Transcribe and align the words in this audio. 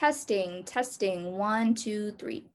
Testing, 0.00 0.64
testing, 0.64 1.36
one, 1.36 1.74
two, 1.74 2.12
three. 2.12 2.46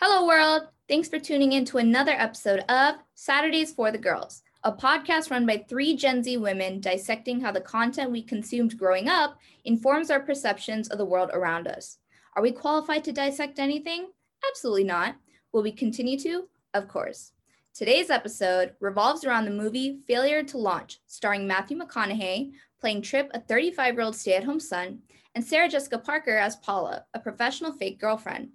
Hello, 0.00 0.26
world. 0.26 0.68
Thanks 0.88 1.06
for 1.06 1.18
tuning 1.18 1.52
in 1.52 1.66
to 1.66 1.76
another 1.76 2.12
episode 2.12 2.60
of 2.70 2.94
Saturdays 3.14 3.72
for 3.72 3.92
the 3.92 3.98
Girls, 3.98 4.42
a 4.64 4.72
podcast 4.72 5.30
run 5.30 5.44
by 5.44 5.66
three 5.68 5.94
Gen 5.94 6.22
Z 6.22 6.38
women 6.38 6.80
dissecting 6.80 7.42
how 7.42 7.52
the 7.52 7.60
content 7.60 8.10
we 8.10 8.22
consumed 8.22 8.78
growing 8.78 9.06
up 9.06 9.38
informs 9.66 10.10
our 10.10 10.20
perceptions 10.20 10.88
of 10.88 10.96
the 10.96 11.04
world 11.04 11.28
around 11.34 11.68
us. 11.68 11.98
Are 12.36 12.42
we 12.42 12.52
qualified 12.52 13.04
to 13.04 13.12
dissect 13.12 13.58
anything? 13.58 14.08
Absolutely 14.48 14.84
not. 14.84 15.16
Will 15.52 15.62
we 15.62 15.72
continue 15.72 16.18
to? 16.20 16.48
Of 16.72 16.88
course. 16.88 17.32
Today's 17.74 18.08
episode 18.08 18.72
revolves 18.80 19.26
around 19.26 19.44
the 19.44 19.50
movie 19.50 19.98
Failure 20.06 20.42
to 20.42 20.56
Launch, 20.56 21.00
starring 21.06 21.46
Matthew 21.46 21.78
McConaughey 21.78 22.52
playing 22.80 23.02
Trip, 23.02 23.30
a 23.34 23.40
35 23.40 23.94
year 23.94 24.02
old 24.02 24.16
stay 24.16 24.36
at 24.36 24.44
home 24.44 24.60
son, 24.60 25.00
and 25.38 25.46
Sarah 25.46 25.68
Jessica 25.68 25.98
Parker 25.98 26.36
as 26.36 26.56
Paula, 26.56 27.04
a 27.14 27.20
professional 27.20 27.70
fake 27.70 28.00
girlfriend. 28.00 28.48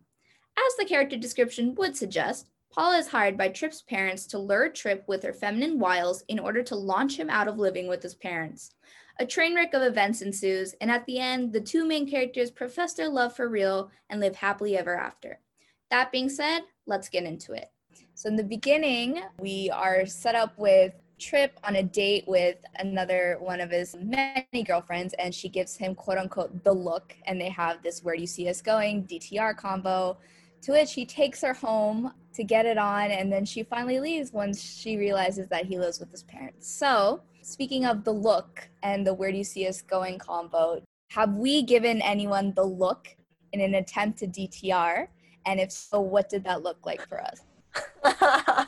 As 0.57 0.75
the 0.77 0.83
character 0.83 1.15
description 1.15 1.73
would 1.75 1.95
suggest, 1.95 2.49
Paula 2.73 2.97
is 2.97 3.07
hired 3.07 3.37
by 3.37 3.47
Trip's 3.47 3.81
parents 3.81 4.25
to 4.25 4.37
lure 4.37 4.67
Trip 4.67 5.05
with 5.07 5.23
her 5.23 5.31
feminine 5.31 5.79
wiles 5.79 6.25
in 6.27 6.39
order 6.39 6.61
to 6.63 6.75
launch 6.75 7.15
him 7.15 7.29
out 7.29 7.47
of 7.47 7.57
living 7.57 7.87
with 7.87 8.03
his 8.03 8.15
parents. 8.15 8.71
A 9.21 9.25
train 9.25 9.55
wreck 9.55 9.73
of 9.73 9.81
events 9.81 10.21
ensues, 10.21 10.75
and 10.81 10.91
at 10.91 11.05
the 11.05 11.19
end, 11.19 11.53
the 11.53 11.61
two 11.61 11.85
main 11.85 12.05
characters 12.05 12.51
profess 12.51 12.95
their 12.95 13.07
love 13.07 13.33
for 13.33 13.47
real 13.47 13.89
and 14.09 14.19
live 14.19 14.35
happily 14.35 14.77
ever 14.77 14.99
after. 14.99 15.39
That 15.89 16.11
being 16.11 16.27
said, 16.27 16.63
let's 16.85 17.07
get 17.07 17.23
into 17.23 17.53
it. 17.53 17.71
So, 18.13 18.27
in 18.27 18.35
the 18.35 18.43
beginning, 18.43 19.21
we 19.39 19.69
are 19.69 20.05
set 20.05 20.35
up 20.35 20.57
with 20.57 20.95
Trip 21.19 21.57
on 21.63 21.77
a 21.77 21.83
date 21.83 22.25
with 22.27 22.57
another 22.79 23.37
one 23.39 23.61
of 23.61 23.71
his 23.71 23.95
many 24.01 24.63
girlfriends, 24.65 25.13
and 25.19 25.33
she 25.33 25.47
gives 25.47 25.77
him 25.77 25.95
quote 25.95 26.17
unquote 26.17 26.63
the 26.63 26.73
look, 26.73 27.15
and 27.25 27.39
they 27.39 27.49
have 27.49 27.81
this 27.81 28.03
where 28.03 28.15
do 28.15 28.21
you 28.21 28.27
see 28.27 28.49
us 28.49 28.61
going 28.61 29.05
DTR 29.05 29.55
combo. 29.55 30.17
To 30.63 30.71
which 30.71 30.93
he 30.93 31.05
takes 31.05 31.41
her 31.41 31.53
home 31.53 32.13
to 32.33 32.43
get 32.43 32.65
it 32.65 32.77
on, 32.77 33.11
and 33.11 33.31
then 33.31 33.45
she 33.45 33.63
finally 33.63 33.99
leaves 33.99 34.31
once 34.31 34.61
she 34.61 34.97
realizes 34.97 35.47
that 35.49 35.65
he 35.65 35.77
lives 35.77 35.99
with 35.99 36.09
his 36.09 36.23
parents. 36.23 36.67
So, 36.67 37.21
speaking 37.41 37.85
of 37.85 38.03
the 38.03 38.13
look 38.13 38.69
and 38.81 39.05
the 39.05 39.13
where 39.13 39.31
do 39.31 39.37
you 39.37 39.43
see 39.43 39.67
us 39.67 39.81
going 39.81 40.17
combo, 40.19 40.81
have 41.11 41.35
we 41.35 41.61
given 41.63 42.01
anyone 42.01 42.53
the 42.55 42.63
look 42.63 43.15
in 43.51 43.61
an 43.61 43.75
attempt 43.75 44.19
to 44.19 44.27
DTR? 44.27 45.07
And 45.45 45.59
if 45.59 45.71
so, 45.71 45.99
what 45.99 46.29
did 46.29 46.43
that 46.45 46.63
look 46.63 46.85
like 46.85 47.07
for 47.07 47.21
us? 47.21 47.41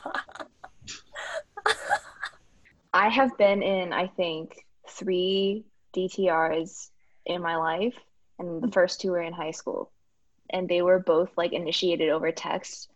I 2.96 3.10
have 3.10 3.36
been 3.36 3.62
in, 3.62 3.92
I 3.92 4.06
think, 4.06 4.64
three 4.88 5.66
DTRs 5.94 6.88
in 7.26 7.42
my 7.42 7.56
life, 7.56 7.94
and 8.38 8.48
the 8.48 8.68
mm-hmm. 8.68 8.70
first 8.70 9.02
two 9.02 9.10
were 9.10 9.20
in 9.20 9.34
high 9.34 9.50
school. 9.50 9.90
And 10.48 10.66
they 10.66 10.80
were 10.80 10.98
both 10.98 11.28
like 11.36 11.52
initiated 11.52 12.08
over 12.08 12.32
text. 12.32 12.88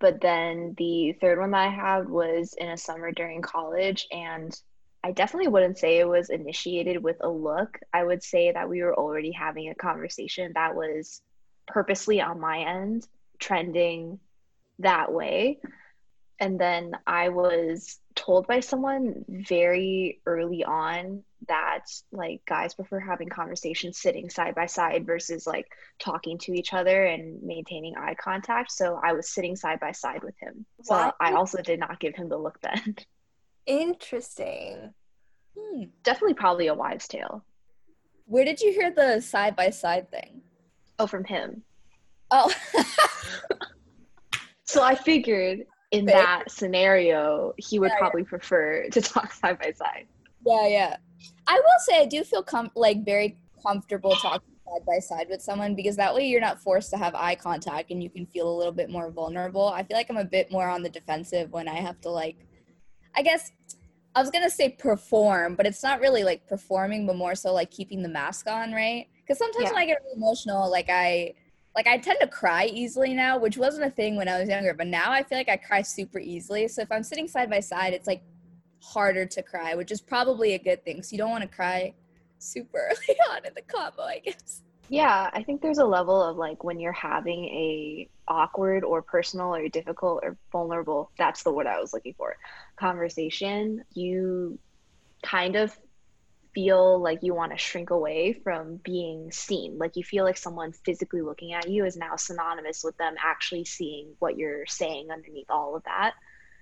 But 0.00 0.20
then 0.20 0.74
the 0.76 1.12
third 1.20 1.38
one 1.38 1.52
that 1.52 1.68
I 1.68 1.68
had 1.68 2.08
was 2.08 2.54
in 2.58 2.68
a 2.68 2.76
summer 2.76 3.12
during 3.12 3.42
college, 3.42 4.08
and 4.10 4.60
I 5.04 5.12
definitely 5.12 5.48
wouldn't 5.48 5.78
say 5.78 5.98
it 5.98 6.08
was 6.08 6.30
initiated 6.30 7.00
with 7.00 7.18
a 7.20 7.28
look. 7.28 7.78
I 7.92 8.02
would 8.02 8.24
say 8.24 8.50
that 8.50 8.68
we 8.68 8.82
were 8.82 8.96
already 8.96 9.30
having 9.30 9.68
a 9.68 9.74
conversation 9.76 10.50
that 10.56 10.74
was 10.74 11.22
purposely 11.68 12.20
on 12.20 12.40
my 12.40 12.58
end, 12.58 13.06
trending 13.38 14.18
that 14.80 15.12
way 15.12 15.60
and 16.40 16.58
then 16.58 16.92
I 17.06 17.28
was 17.28 17.98
told 18.14 18.46
by 18.46 18.60
someone 18.60 19.24
very 19.28 20.20
early 20.26 20.64
on 20.64 21.22
that 21.48 21.86
like 22.12 22.40
guys 22.46 22.74
prefer 22.74 22.98
having 22.98 23.28
conversations 23.28 23.98
sitting 23.98 24.30
side 24.30 24.54
by 24.54 24.66
side 24.66 25.06
versus 25.06 25.46
like 25.46 25.66
talking 25.98 26.38
to 26.38 26.52
each 26.52 26.72
other 26.72 27.04
and 27.04 27.42
maintaining 27.42 27.96
eye 27.96 28.14
contact. 28.14 28.72
So 28.72 29.00
I 29.02 29.12
was 29.12 29.28
sitting 29.28 29.56
side 29.56 29.80
by 29.80 29.92
side 29.92 30.22
with 30.22 30.34
him. 30.40 30.64
So? 30.82 31.12
I 31.20 31.32
also 31.32 31.62
did 31.62 31.78
not 31.78 32.00
give 32.00 32.14
him 32.14 32.28
the 32.28 32.38
look 32.38 32.60
then. 32.60 32.96
Interesting. 33.66 34.92
Hmm. 35.58 35.84
Definitely 36.02 36.34
probably 36.34 36.66
a 36.66 36.74
wives' 36.74 37.08
tale. 37.08 37.44
Where 38.26 38.44
did 38.44 38.60
you 38.60 38.72
hear 38.72 38.90
the 38.90 39.20
side 39.20 39.54
by 39.54 39.70
side 39.70 40.10
thing? 40.10 40.42
Oh, 40.98 41.06
from 41.06 41.24
him. 41.24 41.62
Oh. 42.30 42.52
so 44.64 44.82
I 44.82 44.94
figured 44.94 45.66
in 45.94 46.06
that 46.06 46.50
scenario, 46.50 47.52
he 47.56 47.78
would 47.78 47.90
yeah, 47.90 47.98
probably 47.98 48.22
yeah. 48.22 48.28
prefer 48.28 48.88
to 48.88 49.00
talk 49.00 49.32
side 49.32 49.58
by 49.58 49.72
side. 49.72 50.06
Yeah, 50.46 50.66
yeah. 50.68 50.96
I 51.46 51.54
will 51.54 51.80
say 51.86 52.00
I 52.00 52.06
do 52.06 52.24
feel 52.24 52.42
com- 52.42 52.70
like 52.74 53.04
very 53.04 53.38
comfortable 53.62 54.14
talking 54.16 54.54
side 54.64 54.86
by 54.86 54.98
side 54.98 55.26
with 55.30 55.42
someone 55.42 55.74
because 55.74 55.96
that 55.96 56.14
way 56.14 56.26
you're 56.26 56.40
not 56.40 56.60
forced 56.60 56.90
to 56.90 56.96
have 56.96 57.14
eye 57.14 57.34
contact 57.34 57.90
and 57.90 58.02
you 58.02 58.10
can 58.10 58.26
feel 58.26 58.50
a 58.50 58.56
little 58.56 58.72
bit 58.72 58.90
more 58.90 59.10
vulnerable. 59.10 59.68
I 59.68 59.82
feel 59.82 59.96
like 59.96 60.10
I'm 60.10 60.16
a 60.16 60.24
bit 60.24 60.50
more 60.50 60.68
on 60.68 60.82
the 60.82 60.90
defensive 60.90 61.50
when 61.52 61.68
I 61.68 61.76
have 61.76 62.00
to 62.02 62.10
like 62.10 62.36
I 63.16 63.22
guess 63.22 63.52
I 64.14 64.20
was 64.20 64.30
gonna 64.30 64.50
say 64.50 64.70
perform, 64.70 65.54
but 65.54 65.66
it's 65.66 65.82
not 65.82 66.00
really 66.00 66.24
like 66.24 66.46
performing, 66.46 67.06
but 67.06 67.16
more 67.16 67.34
so 67.34 67.52
like 67.52 67.70
keeping 67.70 68.02
the 68.02 68.08
mask 68.08 68.48
on, 68.48 68.72
right? 68.72 69.06
Because 69.20 69.38
sometimes 69.38 69.64
yeah. 69.64 69.70
when 69.72 69.82
I 69.82 69.86
get 69.86 69.98
really 70.04 70.16
emotional, 70.16 70.70
like 70.70 70.88
I 70.88 71.34
like 71.74 71.86
I 71.86 71.98
tend 71.98 72.18
to 72.20 72.26
cry 72.26 72.66
easily 72.66 73.14
now, 73.14 73.38
which 73.38 73.56
wasn't 73.56 73.86
a 73.86 73.90
thing 73.90 74.16
when 74.16 74.28
I 74.28 74.38
was 74.38 74.48
younger, 74.48 74.74
but 74.74 74.86
now 74.86 75.10
I 75.10 75.22
feel 75.22 75.38
like 75.38 75.48
I 75.48 75.56
cry 75.56 75.82
super 75.82 76.18
easily. 76.18 76.68
So 76.68 76.82
if 76.82 76.92
I'm 76.92 77.02
sitting 77.02 77.26
side 77.26 77.50
by 77.50 77.60
side, 77.60 77.92
it's 77.92 78.06
like 78.06 78.22
harder 78.80 79.26
to 79.26 79.42
cry, 79.42 79.74
which 79.74 79.90
is 79.90 80.00
probably 80.00 80.54
a 80.54 80.58
good 80.58 80.84
thing. 80.84 81.02
So 81.02 81.12
you 81.12 81.18
don't 81.18 81.30
want 81.30 81.42
to 81.42 81.48
cry 81.48 81.94
super 82.38 82.78
early 82.90 83.18
on 83.30 83.44
in 83.44 83.54
the 83.54 83.62
combo, 83.62 84.02
I 84.02 84.20
guess. 84.20 84.62
Yeah, 84.88 85.30
I 85.32 85.42
think 85.42 85.62
there's 85.62 85.78
a 85.78 85.84
level 85.84 86.22
of 86.22 86.36
like 86.36 86.62
when 86.62 86.78
you're 86.78 86.92
having 86.92 87.44
a 87.46 88.08
awkward 88.28 88.84
or 88.84 89.02
personal 89.02 89.54
or 89.54 89.68
difficult 89.68 90.20
or 90.22 90.36
vulnerable, 90.52 91.10
that's 91.16 91.42
the 91.42 91.52
word 91.52 91.66
I 91.66 91.80
was 91.80 91.92
looking 91.92 92.14
for, 92.14 92.36
conversation, 92.76 93.82
you 93.94 94.58
kind 95.22 95.56
of 95.56 95.76
feel 96.54 97.00
like 97.00 97.22
you 97.22 97.34
want 97.34 97.52
to 97.52 97.58
shrink 97.58 97.90
away 97.90 98.32
from 98.32 98.76
being 98.76 99.30
seen. 99.32 99.76
Like 99.78 99.96
you 99.96 100.04
feel 100.04 100.24
like 100.24 100.36
someone 100.36 100.72
physically 100.72 101.20
looking 101.20 101.52
at 101.52 101.68
you 101.68 101.84
is 101.84 101.96
now 101.96 102.16
synonymous 102.16 102.84
with 102.84 102.96
them 102.96 103.14
actually 103.22 103.64
seeing 103.64 104.14
what 104.20 104.38
you're 104.38 104.66
saying 104.66 105.10
underneath 105.10 105.50
all 105.50 105.74
of 105.76 105.82
that. 105.84 106.14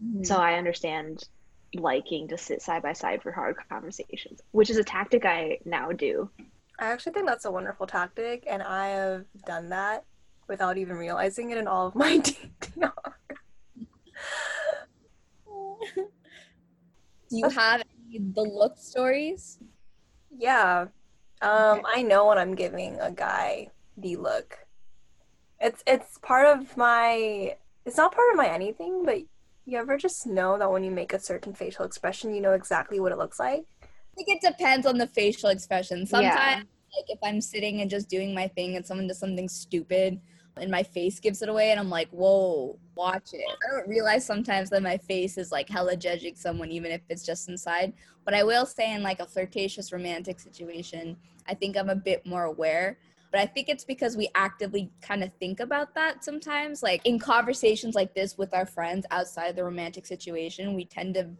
Mm-hmm. 0.02 0.24
So 0.24 0.36
I 0.36 0.54
understand 0.54 1.28
liking 1.74 2.28
to 2.28 2.38
sit 2.38 2.62
side 2.62 2.82
by 2.82 2.92
side 2.92 3.22
for 3.22 3.32
hard 3.32 3.56
conversations, 3.68 4.40
which 4.50 4.70
is 4.70 4.78
a 4.78 4.84
tactic 4.84 5.24
I 5.24 5.58
now 5.64 5.92
do. 5.92 6.30
I 6.78 6.86
actually 6.86 7.12
think 7.12 7.26
that's 7.26 7.44
a 7.44 7.50
wonderful 7.50 7.86
tactic, 7.86 8.44
and 8.48 8.62
I 8.62 8.88
have 8.88 9.24
done 9.46 9.68
that 9.68 10.04
without 10.48 10.78
even 10.78 10.96
realizing 10.96 11.50
it 11.50 11.58
in 11.58 11.66
all 11.66 11.86
of 11.86 11.94
my 11.94 12.18
DTR. 12.60 12.92
Do 15.94 17.38
you 17.38 17.48
have 17.48 17.82
any 18.08 18.18
the 18.34 18.42
look 18.42 18.76
stories? 18.76 19.58
Yeah. 20.36 20.86
Um, 21.40 21.78
okay. 21.78 21.82
I 21.86 22.02
know 22.02 22.26
when 22.26 22.38
I'm 22.38 22.54
giving 22.54 22.98
a 23.00 23.10
guy 23.10 23.68
the 23.96 24.16
look. 24.16 24.58
It's 25.60 25.82
it's 25.86 26.18
part 26.18 26.46
of 26.46 26.76
my 26.76 27.56
it's 27.84 27.96
not 27.96 28.14
part 28.14 28.30
of 28.30 28.36
my 28.36 28.48
anything, 28.48 29.04
but 29.04 29.18
you 29.64 29.78
ever 29.78 29.96
just 29.96 30.26
know 30.26 30.58
that 30.58 30.70
when 30.70 30.84
you 30.84 30.90
make 30.90 31.12
a 31.12 31.20
certain 31.20 31.54
facial 31.54 31.84
expression, 31.84 32.34
you 32.34 32.40
know 32.40 32.52
exactly 32.52 33.00
what 33.00 33.12
it 33.12 33.18
looks 33.18 33.38
like? 33.38 33.64
I 33.82 34.14
think 34.16 34.28
it 34.28 34.40
depends 34.46 34.86
on 34.86 34.98
the 34.98 35.06
facial 35.06 35.50
expression. 35.50 36.06
Sometimes 36.06 36.34
yeah. 36.34 36.56
like 36.56 37.06
if 37.08 37.18
I'm 37.22 37.40
sitting 37.40 37.80
and 37.80 37.90
just 37.90 38.08
doing 38.08 38.34
my 38.34 38.48
thing 38.48 38.76
and 38.76 38.84
someone 38.84 39.06
does 39.06 39.18
something 39.18 39.48
stupid, 39.48 40.20
and 40.56 40.70
my 40.70 40.82
face 40.82 41.18
gives 41.18 41.42
it 41.42 41.48
away 41.48 41.70
and 41.70 41.80
i'm 41.80 41.90
like 41.90 42.08
whoa 42.10 42.78
watch 42.94 43.30
it. 43.32 43.40
I 43.40 43.74
don't 43.74 43.88
realize 43.88 44.24
sometimes 44.26 44.70
that 44.70 44.82
my 44.82 44.98
face 44.98 45.38
is 45.38 45.50
like 45.50 45.68
hella 45.68 45.96
judging 45.96 46.34
someone 46.36 46.70
even 46.70 46.92
if 46.92 47.00
it's 47.08 47.24
just 47.24 47.48
inside. 47.48 47.94
But 48.24 48.34
i 48.34 48.42
will 48.42 48.66
say 48.66 48.94
in 48.94 49.02
like 49.02 49.20
a 49.20 49.26
flirtatious 49.26 49.92
romantic 49.92 50.40
situation 50.40 51.16
i 51.48 51.54
think 51.54 51.76
i'm 51.76 51.90
a 51.90 51.96
bit 51.96 52.24
more 52.26 52.44
aware. 52.44 52.98
But 53.30 53.40
i 53.40 53.46
think 53.46 53.68
it's 53.68 53.84
because 53.84 54.16
we 54.16 54.28
actively 54.34 54.90
kind 55.00 55.22
of 55.24 55.32
think 55.40 55.60
about 55.60 55.94
that 55.94 56.24
sometimes. 56.24 56.82
Like 56.82 57.04
in 57.06 57.18
conversations 57.18 57.94
like 57.94 58.14
this 58.14 58.36
with 58.36 58.52
our 58.52 58.66
friends 58.66 59.06
outside 59.10 59.56
the 59.56 59.64
romantic 59.64 60.06
situation 60.06 60.74
we 60.74 60.84
tend 60.84 61.14
to 61.14 61.30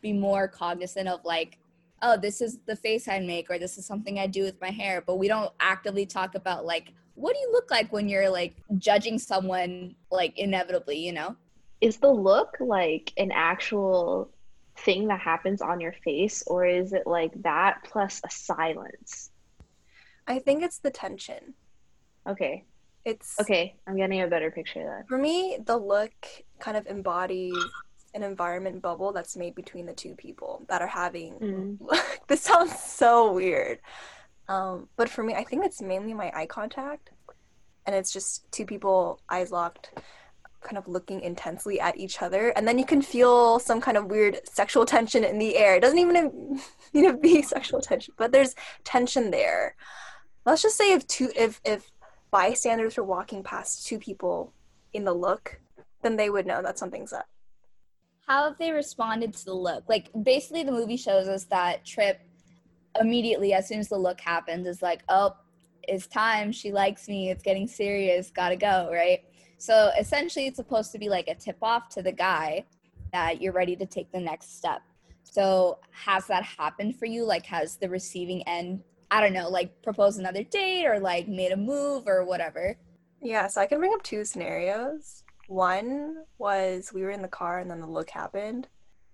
be 0.00 0.12
more 0.12 0.48
cognizant 0.48 1.08
of 1.08 1.24
like 1.24 1.58
oh 2.00 2.16
this 2.16 2.40
is 2.40 2.58
the 2.66 2.74
face 2.74 3.06
i 3.06 3.20
make 3.20 3.48
or 3.48 3.58
this 3.58 3.78
is 3.78 3.86
something 3.86 4.18
i 4.18 4.26
do 4.26 4.42
with 4.42 4.60
my 4.60 4.70
hair. 4.70 5.02
But 5.06 5.16
we 5.16 5.28
don't 5.28 5.52
actively 5.60 6.06
talk 6.06 6.34
about 6.34 6.64
like 6.64 6.94
what 7.14 7.34
do 7.34 7.40
you 7.40 7.50
look 7.52 7.70
like 7.70 7.92
when 7.92 8.08
you're 8.08 8.30
like 8.30 8.54
judging 8.78 9.18
someone 9.18 9.94
like 10.10 10.38
inevitably, 10.38 10.98
you 10.98 11.12
know? 11.12 11.36
Is 11.80 11.98
the 11.98 12.10
look 12.10 12.56
like 12.60 13.12
an 13.16 13.32
actual 13.32 14.30
thing 14.78 15.08
that 15.08 15.20
happens 15.20 15.60
on 15.60 15.80
your 15.80 15.92
face 16.04 16.42
or 16.46 16.64
is 16.64 16.92
it 16.92 17.06
like 17.06 17.32
that 17.42 17.84
plus 17.84 18.20
a 18.24 18.30
silence? 18.30 19.30
I 20.26 20.38
think 20.38 20.62
it's 20.62 20.78
the 20.78 20.90
tension. 20.90 21.54
Okay. 22.26 22.64
It's 23.04 23.40
Okay, 23.40 23.74
I'm 23.86 23.96
getting 23.96 24.22
a 24.22 24.28
better 24.28 24.52
picture 24.52 24.80
of 24.80 24.86
that. 24.86 25.08
For 25.08 25.18
me, 25.18 25.58
the 25.64 25.76
look 25.76 26.12
kind 26.60 26.76
of 26.76 26.86
embodies 26.86 27.56
an 28.14 28.22
environment 28.22 28.82
bubble 28.82 29.12
that's 29.12 29.36
made 29.36 29.54
between 29.54 29.86
the 29.86 29.92
two 29.92 30.14
people 30.14 30.64
that 30.68 30.82
are 30.82 30.86
having 30.86 31.34
mm. 31.34 31.78
this 32.28 32.42
sounds 32.42 32.78
so 32.78 33.32
weird 33.32 33.78
um, 34.52 34.88
but 34.96 35.08
for 35.08 35.22
me, 35.24 35.34
I 35.34 35.44
think 35.44 35.64
it's 35.64 35.80
mainly 35.80 36.14
my 36.14 36.30
eye 36.34 36.46
contact. 36.46 37.10
and 37.86 37.94
it's 37.96 38.12
just 38.12 38.50
two 38.52 38.66
people 38.72 39.20
eyes 39.28 39.50
locked 39.50 39.86
kind 40.60 40.78
of 40.78 40.86
looking 40.86 41.20
intensely 41.22 41.80
at 41.80 41.96
each 41.96 42.22
other 42.22 42.50
and 42.50 42.66
then 42.68 42.78
you 42.78 42.86
can 42.92 43.02
feel 43.02 43.58
some 43.58 43.80
kind 43.80 43.96
of 43.96 44.06
weird 44.06 44.34
sexual 44.44 44.84
tension 44.86 45.24
in 45.24 45.38
the 45.38 45.56
air 45.56 45.74
it 45.76 45.80
doesn't 45.80 45.98
even 45.98 46.60
need 46.92 47.06
to 47.10 47.14
be 47.14 47.42
sexual 47.42 47.80
tension 47.80 48.14
but 48.16 48.30
there's 48.30 48.54
tension 48.84 49.30
there 49.32 49.74
let's 50.46 50.62
just 50.62 50.76
say 50.76 50.92
if 50.92 51.04
two 51.08 51.28
if 51.36 51.60
if 51.64 51.90
bystanders 52.30 52.96
were 52.96 53.04
walking 53.16 53.42
past 53.42 53.86
two 53.88 53.98
people 53.98 54.52
in 54.92 55.02
the 55.04 55.12
look 55.12 55.60
then 56.02 56.16
they 56.16 56.30
would 56.30 56.46
know 56.46 56.62
that 56.62 56.78
something's 56.78 57.12
up 57.12 57.26
How 58.28 58.44
have 58.48 58.58
they 58.58 58.70
responded 58.70 59.32
to 59.34 59.44
the 59.44 59.54
look? 59.54 59.84
Like 59.88 60.10
basically 60.22 60.62
the 60.62 60.72
movie 60.72 60.96
shows 60.96 61.26
us 61.28 61.44
that 61.46 61.84
Trip 61.84 62.20
immediately 63.00 63.52
as 63.54 63.68
soon 63.68 63.80
as 63.80 63.88
the 63.88 63.98
look 63.98 64.20
happens 64.20 64.66
is 64.66 64.82
like, 64.82 65.02
"Oh, 65.08 65.36
it's 65.88 66.06
time. 66.06 66.52
She 66.52 66.72
likes 66.72 67.08
me. 67.08 67.30
It's 67.30 67.42
getting 67.42 67.66
serious. 67.66 68.30
Got 68.30 68.50
to 68.50 68.56
go," 68.56 68.90
right? 68.92 69.20
So 69.58 69.90
essentially 69.98 70.46
it's 70.46 70.56
supposed 70.56 70.92
to 70.92 70.98
be 70.98 71.08
like 71.08 71.28
a 71.28 71.34
tip 71.34 71.58
off 71.62 71.88
to 71.90 72.02
the 72.02 72.12
guy 72.12 72.64
that 73.12 73.40
you're 73.40 73.52
ready 73.52 73.76
to 73.76 73.86
take 73.86 74.10
the 74.10 74.20
next 74.20 74.56
step. 74.56 74.82
So 75.22 75.78
has 75.92 76.26
that 76.26 76.42
happened 76.42 76.96
for 76.96 77.06
you? 77.06 77.24
Like 77.24 77.46
has 77.46 77.76
the 77.76 77.88
receiving 77.88 78.42
end 78.48 78.82
I 79.12 79.20
don't 79.20 79.34
know, 79.34 79.50
like 79.50 79.82
proposed 79.82 80.18
another 80.18 80.42
date 80.42 80.86
or 80.86 80.98
like 80.98 81.28
made 81.28 81.52
a 81.52 81.56
move 81.56 82.04
or 82.06 82.24
whatever. 82.24 82.78
Yeah, 83.20 83.46
so 83.46 83.60
I 83.60 83.66
can 83.66 83.78
bring 83.78 83.92
up 83.92 84.02
two 84.02 84.24
scenarios. 84.24 85.22
One 85.48 86.24
was 86.38 86.92
we 86.94 87.02
were 87.02 87.10
in 87.10 87.20
the 87.20 87.28
car 87.28 87.58
and 87.58 87.70
then 87.70 87.80
the 87.80 87.86
look 87.86 88.08
happened. 88.08 88.68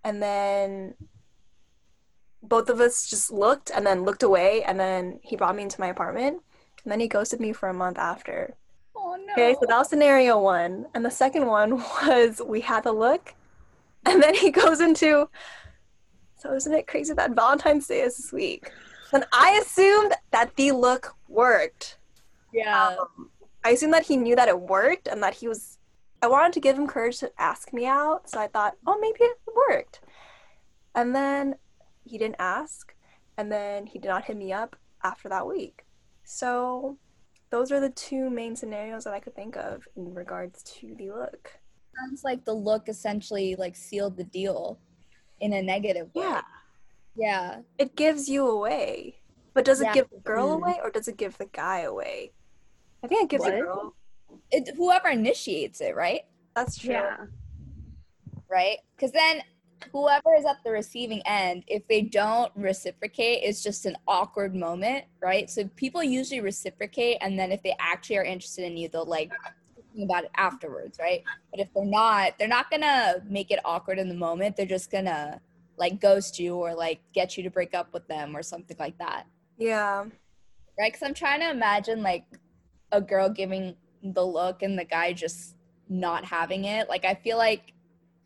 And 0.04 0.22
then 0.22 0.94
both 2.42 2.68
of 2.68 2.80
us 2.80 3.08
just 3.08 3.30
looked 3.32 3.70
and 3.74 3.86
then 3.86 4.04
looked 4.04 4.22
away. 4.22 4.62
And 4.62 4.78
then 4.78 5.20
he 5.22 5.36
brought 5.36 5.56
me 5.56 5.62
into 5.62 5.80
my 5.80 5.88
apartment. 5.88 6.42
And 6.84 6.92
then 6.92 7.00
he 7.00 7.08
ghosted 7.08 7.40
me 7.40 7.52
for 7.52 7.68
a 7.68 7.74
month 7.74 7.98
after. 7.98 8.54
Oh 8.96 9.16
no. 9.26 9.32
Okay, 9.32 9.54
so 9.54 9.66
that 9.66 9.78
was 9.78 9.88
scenario 9.88 10.40
one. 10.40 10.86
And 10.94 11.04
the 11.04 11.10
second 11.10 11.46
one 11.46 11.78
was 12.06 12.40
we 12.44 12.60
had 12.60 12.84
the 12.84 12.92
look. 12.92 13.34
And 14.06 14.22
then 14.22 14.34
he 14.34 14.50
goes 14.62 14.80
into, 14.80 15.28
so 16.36 16.54
isn't 16.54 16.72
it 16.72 16.86
crazy 16.86 17.12
that 17.14 17.32
Valentine's 17.34 17.86
Day 17.88 18.00
is 18.00 18.16
this 18.16 18.32
week? 18.32 18.70
And 19.12 19.24
I 19.32 19.58
assumed 19.62 20.14
that 20.30 20.54
the 20.56 20.72
look 20.72 21.14
worked. 21.28 21.98
yeah. 22.52 22.96
Um, 22.98 23.30
I 23.64 23.70
assumed 23.70 23.92
that 23.94 24.06
he 24.06 24.16
knew 24.16 24.36
that 24.36 24.48
it 24.48 24.60
worked 24.60 25.08
and 25.08 25.22
that 25.22 25.34
he 25.34 25.48
was. 25.48 25.78
I 26.22 26.28
wanted 26.28 26.52
to 26.54 26.60
give 26.60 26.78
him 26.78 26.86
courage 26.86 27.18
to 27.18 27.30
ask 27.38 27.72
me 27.72 27.86
out, 27.86 28.28
so 28.30 28.40
I 28.40 28.46
thought, 28.48 28.76
oh, 28.86 28.98
maybe 29.00 29.18
it 29.20 29.36
worked. 29.68 30.00
And 30.94 31.14
then 31.14 31.56
he 32.08 32.18
didn't 32.18 32.36
ask, 32.38 32.94
and 33.36 33.50
then 33.52 33.86
he 33.86 33.98
did 33.98 34.08
not 34.08 34.24
hit 34.24 34.36
me 34.36 34.52
up 34.52 34.76
after 35.04 35.28
that 35.28 35.46
week. 35.46 35.84
So 36.24 36.98
those 37.50 37.70
are 37.72 37.80
the 37.80 37.90
two 37.90 38.30
main 38.30 38.56
scenarios 38.56 39.04
that 39.04 39.14
I 39.14 39.20
could 39.20 39.34
think 39.34 39.56
of 39.56 39.86
in 39.96 40.12
regards 40.14 40.62
to 40.64 40.94
the 40.96 41.10
look. 41.10 41.50
sounds 41.96 42.22
like 42.22 42.44
the 42.44 42.52
look 42.54 42.88
essentially 42.88 43.56
like 43.56 43.74
sealed 43.74 44.16
the 44.16 44.22
deal 44.24 44.78
in 45.40 45.52
a 45.52 45.60
negative 45.62 46.14
way. 46.14 46.22
Yeah, 46.22 46.42
Yeah. 47.16 47.60
it 47.76 47.96
gives 47.96 48.28
you 48.28 48.46
away. 48.46 49.20
But 49.52 49.64
does 49.64 49.80
it 49.80 49.86
Yeah. 49.86 49.94
give 49.94 50.10
the 50.10 50.18
girl 50.20 50.48
Mm. 50.50 50.54
away 50.62 50.80
or 50.82 50.90
does 50.90 51.08
it 51.08 51.16
give 51.16 51.36
the 51.38 51.46
guy 51.46 51.80
away? 51.80 52.32
I 53.02 53.08
think 53.08 53.24
it 53.24 53.28
gives 53.30 53.44
the 53.44 53.50
girl. 53.50 53.94
It, 54.52 54.76
whoever 54.76 55.08
initiates 55.08 55.80
it, 55.80 55.96
right? 55.96 56.22
That's 56.54 56.76
true. 56.78 56.92
Yeah. 56.92 57.26
Right? 58.48 58.78
Because 58.94 59.10
then 59.12 59.42
whoever 59.92 60.34
is 60.36 60.44
at 60.44 60.56
the 60.64 60.70
receiving 60.70 61.22
end, 61.26 61.64
if 61.66 61.86
they 61.88 62.02
don't 62.02 62.52
reciprocate, 62.54 63.42
it's 63.42 63.62
just 63.62 63.86
an 63.86 63.96
awkward 64.06 64.54
moment, 64.54 65.04
right? 65.20 65.48
So 65.50 65.64
people 65.76 66.02
usually 66.02 66.40
reciprocate, 66.40 67.18
and 67.20 67.38
then 67.38 67.52
if 67.52 67.62
they 67.62 67.74
actually 67.78 68.18
are 68.18 68.24
interested 68.24 68.64
in 68.64 68.76
you, 68.76 68.88
they'll 68.88 69.04
like 69.04 69.32
think 69.94 70.04
about 70.04 70.24
it 70.24 70.30
afterwards, 70.36 70.98
right? 71.00 71.22
But 71.50 71.60
if 71.60 71.72
they're 71.74 71.84
not, 71.84 72.38
they're 72.38 72.48
not 72.48 72.70
gonna 72.70 73.16
make 73.28 73.50
it 73.50 73.60
awkward 73.64 73.98
in 73.98 74.08
the 74.08 74.14
moment. 74.14 74.56
They're 74.56 74.66
just 74.66 74.90
gonna 74.90 75.40
like 75.76 76.00
ghost 76.00 76.38
you 76.38 76.56
or 76.56 76.74
like 76.74 77.00
get 77.12 77.36
you 77.36 77.42
to 77.44 77.50
break 77.50 77.74
up 77.74 77.92
with 77.92 78.06
them 78.08 78.36
or 78.36 78.42
something 78.42 78.76
like 78.78 78.98
that. 78.98 79.26
Yeah. 79.58 80.04
right? 80.78 80.92
Because 80.92 81.06
I'm 81.06 81.14
trying 81.14 81.40
to 81.40 81.50
imagine 81.50 82.02
like 82.02 82.24
a 82.92 83.00
girl 83.00 83.28
giving 83.28 83.76
the 84.02 84.24
look 84.24 84.62
and 84.62 84.78
the 84.78 84.84
guy 84.84 85.12
just 85.12 85.56
not 85.88 86.24
having 86.24 86.64
it. 86.64 86.88
Like 86.88 87.04
I 87.04 87.14
feel 87.14 87.36
like 87.36 87.72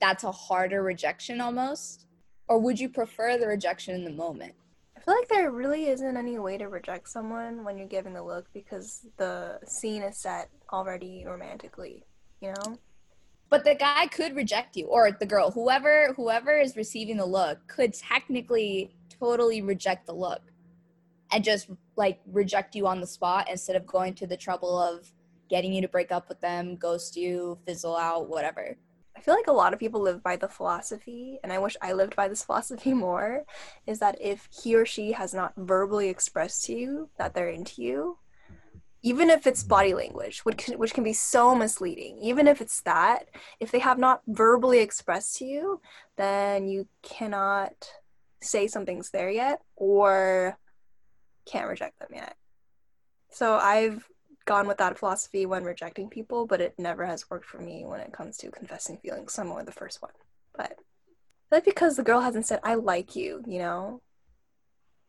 that's 0.02 0.24
a 0.24 0.32
harder 0.32 0.82
rejection 0.82 1.40
almost. 1.40 2.06
Or 2.48 2.58
would 2.58 2.78
you 2.80 2.88
prefer 2.88 3.38
the 3.38 3.46
rejection 3.46 3.94
in 3.94 4.04
the 4.04 4.10
moment? 4.10 4.52
I 4.96 5.00
feel 5.00 5.14
like 5.14 5.28
there 5.28 5.52
really 5.52 5.86
isn't 5.86 6.16
any 6.16 6.40
way 6.40 6.58
to 6.58 6.66
reject 6.66 7.08
someone 7.08 7.62
when 7.62 7.78
you're 7.78 7.86
giving 7.86 8.12
the 8.12 8.22
look 8.22 8.46
because 8.52 9.06
the 9.16 9.60
scene 9.64 10.02
is 10.02 10.16
set 10.16 10.50
already 10.72 11.24
romantically, 11.24 12.04
you 12.40 12.48
know? 12.48 12.78
But 13.48 13.64
the 13.64 13.76
guy 13.76 14.08
could 14.08 14.34
reject 14.34 14.76
you, 14.76 14.86
or 14.86 15.12
the 15.12 15.26
girl, 15.26 15.52
whoever 15.52 16.12
whoever 16.14 16.58
is 16.58 16.74
receiving 16.74 17.16
the 17.16 17.26
look, 17.26 17.68
could 17.68 17.94
technically 17.94 18.96
totally 19.20 19.62
reject 19.62 20.06
the 20.06 20.14
look, 20.14 20.40
and 21.30 21.44
just 21.44 21.68
like 21.94 22.20
reject 22.26 22.74
you 22.74 22.86
on 22.88 23.00
the 23.00 23.06
spot 23.06 23.48
instead 23.48 23.76
of 23.76 23.86
going 23.86 24.14
to 24.14 24.26
the 24.26 24.36
trouble 24.36 24.76
of 24.76 25.12
getting 25.48 25.72
you 25.72 25.82
to 25.82 25.88
break 25.88 26.10
up 26.10 26.28
with 26.28 26.40
them, 26.40 26.76
ghost 26.76 27.14
you, 27.16 27.58
fizzle 27.66 27.96
out, 27.96 28.28
whatever. 28.28 28.76
I 29.22 29.24
feel 29.24 29.34
like 29.34 29.46
a 29.46 29.52
lot 29.52 29.72
of 29.72 29.78
people 29.78 30.00
live 30.00 30.20
by 30.20 30.34
the 30.34 30.48
philosophy, 30.48 31.38
and 31.44 31.52
I 31.52 31.60
wish 31.60 31.76
I 31.80 31.92
lived 31.92 32.16
by 32.16 32.26
this 32.26 32.42
philosophy 32.42 32.92
more, 33.06 33.44
is 33.86 34.00
that 34.00 34.20
if 34.20 34.48
he 34.50 34.74
or 34.74 34.84
she 34.84 35.12
has 35.12 35.32
not 35.32 35.52
verbally 35.56 36.08
expressed 36.08 36.64
to 36.64 36.74
you 36.74 37.08
that 37.18 37.32
they're 37.32 37.48
into 37.48 37.82
you, 37.82 38.18
even 39.00 39.30
if 39.30 39.46
it's 39.46 39.62
body 39.62 39.90
mm-hmm. 39.90 39.98
language, 39.98 40.40
which 40.40 40.56
can, 40.56 40.76
which 40.76 40.92
can 40.92 41.04
be 41.04 41.12
so 41.12 41.54
misleading, 41.54 42.18
even 42.20 42.48
if 42.48 42.60
it's 42.60 42.80
that, 42.80 43.28
if 43.60 43.70
they 43.70 43.78
have 43.78 43.96
not 43.96 44.22
verbally 44.26 44.80
expressed 44.80 45.36
to 45.36 45.44
you, 45.44 45.80
then 46.16 46.66
you 46.66 46.88
cannot 47.02 47.92
say 48.40 48.66
something's 48.66 49.10
there 49.10 49.30
yet 49.30 49.60
or 49.76 50.58
can't 51.46 51.68
reject 51.68 51.96
them 52.00 52.08
yet. 52.12 52.34
So 53.30 53.54
I've 53.54 54.04
gone 54.44 54.66
with 54.66 54.78
that 54.78 54.98
philosophy 54.98 55.46
when 55.46 55.64
rejecting 55.64 56.08
people, 56.08 56.46
but 56.46 56.60
it 56.60 56.74
never 56.78 57.04
has 57.06 57.28
worked 57.30 57.46
for 57.46 57.58
me 57.58 57.84
when 57.84 58.00
it 58.00 58.12
comes 58.12 58.36
to 58.38 58.50
confessing 58.50 58.98
feelings. 58.98 59.32
So 59.32 59.42
I'm 59.42 59.54
with 59.54 59.66
the 59.66 59.72
first 59.72 60.02
one. 60.02 60.12
But 60.56 60.76
that's 61.50 61.64
because 61.64 61.96
the 61.96 62.02
girl 62.02 62.20
hasn't 62.20 62.46
said, 62.46 62.60
I 62.62 62.74
like 62.74 63.16
you, 63.16 63.42
you 63.46 63.58
know? 63.58 64.00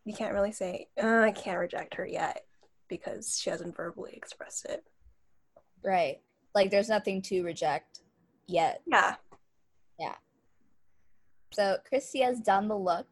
You 0.06 0.14
can't 0.14 0.34
really 0.34 0.52
say, 0.52 0.88
uh, 1.02 1.22
I 1.22 1.32
can't 1.32 1.60
reject 1.60 1.96
her 1.96 2.06
yet 2.06 2.44
because 2.90 3.40
she 3.40 3.50
hasn't 3.50 3.76
verbally 3.76 4.14
expressed 4.16 4.66
it. 4.66 4.84
Right. 5.84 6.18
Like 6.54 6.70
there's 6.72 6.90
nothing 6.90 7.22
to 7.24 7.44
reject 7.44 8.00
yet. 8.48 8.82
Yeah. 8.86 9.16
Yeah. 10.00 10.16
So 11.54 11.78
Christy 11.88 12.22
has 12.22 12.40
done 12.40 12.68
the 12.68 12.78
look. 12.78 13.08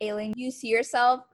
Do 0.00 0.32
you 0.36 0.50
see 0.50 0.68
yourself 0.68 1.24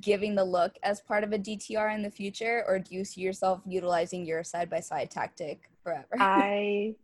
giving 0.00 0.34
the 0.34 0.44
look 0.44 0.76
as 0.82 1.00
part 1.00 1.24
of 1.24 1.32
a 1.32 1.38
DTR 1.38 1.94
in 1.94 2.02
the 2.02 2.10
future, 2.10 2.64
or 2.66 2.78
do 2.78 2.94
you 2.94 3.04
see 3.04 3.20
yourself 3.20 3.60
utilizing 3.66 4.24
your 4.24 4.44
side 4.44 4.70
by 4.70 4.80
side 4.80 5.10
tactic 5.10 5.70
forever? 5.82 6.08
I 6.18 6.94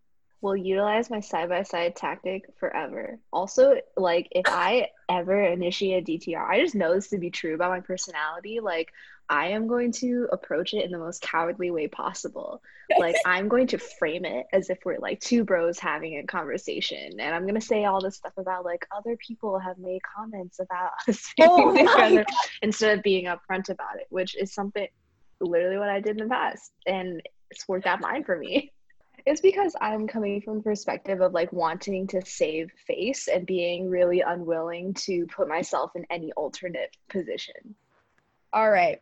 will 0.41 0.57
utilize 0.57 1.09
my 1.09 1.21
side 1.21 1.49
by 1.49 1.63
side 1.63 1.97
tactic 1.97 2.45
forever. 2.61 3.19
Also, 3.33 3.77
like 3.97 4.29
if 4.31 4.45
I 4.47 4.89
ever 5.09 5.43
initiate 5.43 6.07
a 6.07 6.13
DTR, 6.13 6.47
I 6.47 6.61
just 6.61 6.75
know 6.75 6.95
this 6.95 7.09
to 7.09 7.19
be 7.19 7.31
true 7.31 7.55
about 7.55 7.71
my 7.71 7.81
personality. 7.81 8.61
Like 8.61 8.93
I 9.29 9.49
am 9.49 9.67
going 9.67 9.93
to 9.93 10.29
approach 10.33 10.75
it 10.75 10.85
in 10.85 10.91
the 10.91 10.99
most 10.99 11.23
cowardly 11.23 11.71
way 11.71 11.89
possible. 11.89 12.63
Like 12.99 13.17
I'm 13.25 13.49
going 13.49 13.67
to 13.69 13.79
frame 13.79 14.25
it 14.25 14.47
as 14.53 14.69
if 14.71 14.79
we're 14.85 14.99
like 14.99 15.19
two 15.19 15.43
bros 15.43 15.79
having 15.79 16.19
a 16.19 16.27
conversation, 16.27 17.19
and 17.19 17.35
I'm 17.35 17.47
gonna 17.47 17.61
say 17.61 17.87
all 17.87 18.01
this 18.01 18.17
stuff 18.17 18.35
about 18.37 18.65
like 18.65 18.87
other 18.95 19.17
people 19.17 19.59
have 19.59 19.79
made 19.79 20.01
comments 20.17 20.61
about 20.61 20.91
us 21.09 21.33
Oh 21.41 21.75
together 21.75 22.25
instead 22.63 22.97
of 22.97 23.03
being 23.03 23.25
upfront 23.25 23.71
about 23.71 23.97
it, 23.97 24.07
which 24.11 24.37
is 24.37 24.53
something 24.53 24.87
literally 25.41 25.79
what 25.79 25.89
I 25.89 26.01
did 26.01 26.21
in 26.21 26.29
the 26.29 26.33
past, 26.33 26.73
and 26.87 27.23
it's 27.51 27.67
worked 27.67 27.87
out 27.87 28.01
fine 28.01 28.23
for 28.23 28.39
me. 28.39 28.71
It's 29.27 29.41
because 29.41 29.75
I'm 29.81 30.07
coming 30.07 30.43
from 30.43 30.63
perspective 30.63 31.23
of 31.23 31.33
like 31.33 31.53
wanting 31.53 32.07
to 32.09 32.25
save 32.27 32.71
face 32.87 33.27
and 33.29 33.47
being 33.47 33.89
really 33.89 34.21
unwilling 34.21 34.93
to 34.95 35.27
put 35.27 35.49
myself 35.49 35.93
in 35.97 36.05
any 36.11 36.33
alternate 36.33 36.95
position. 37.09 37.75
All 38.53 38.71
right. 38.71 39.01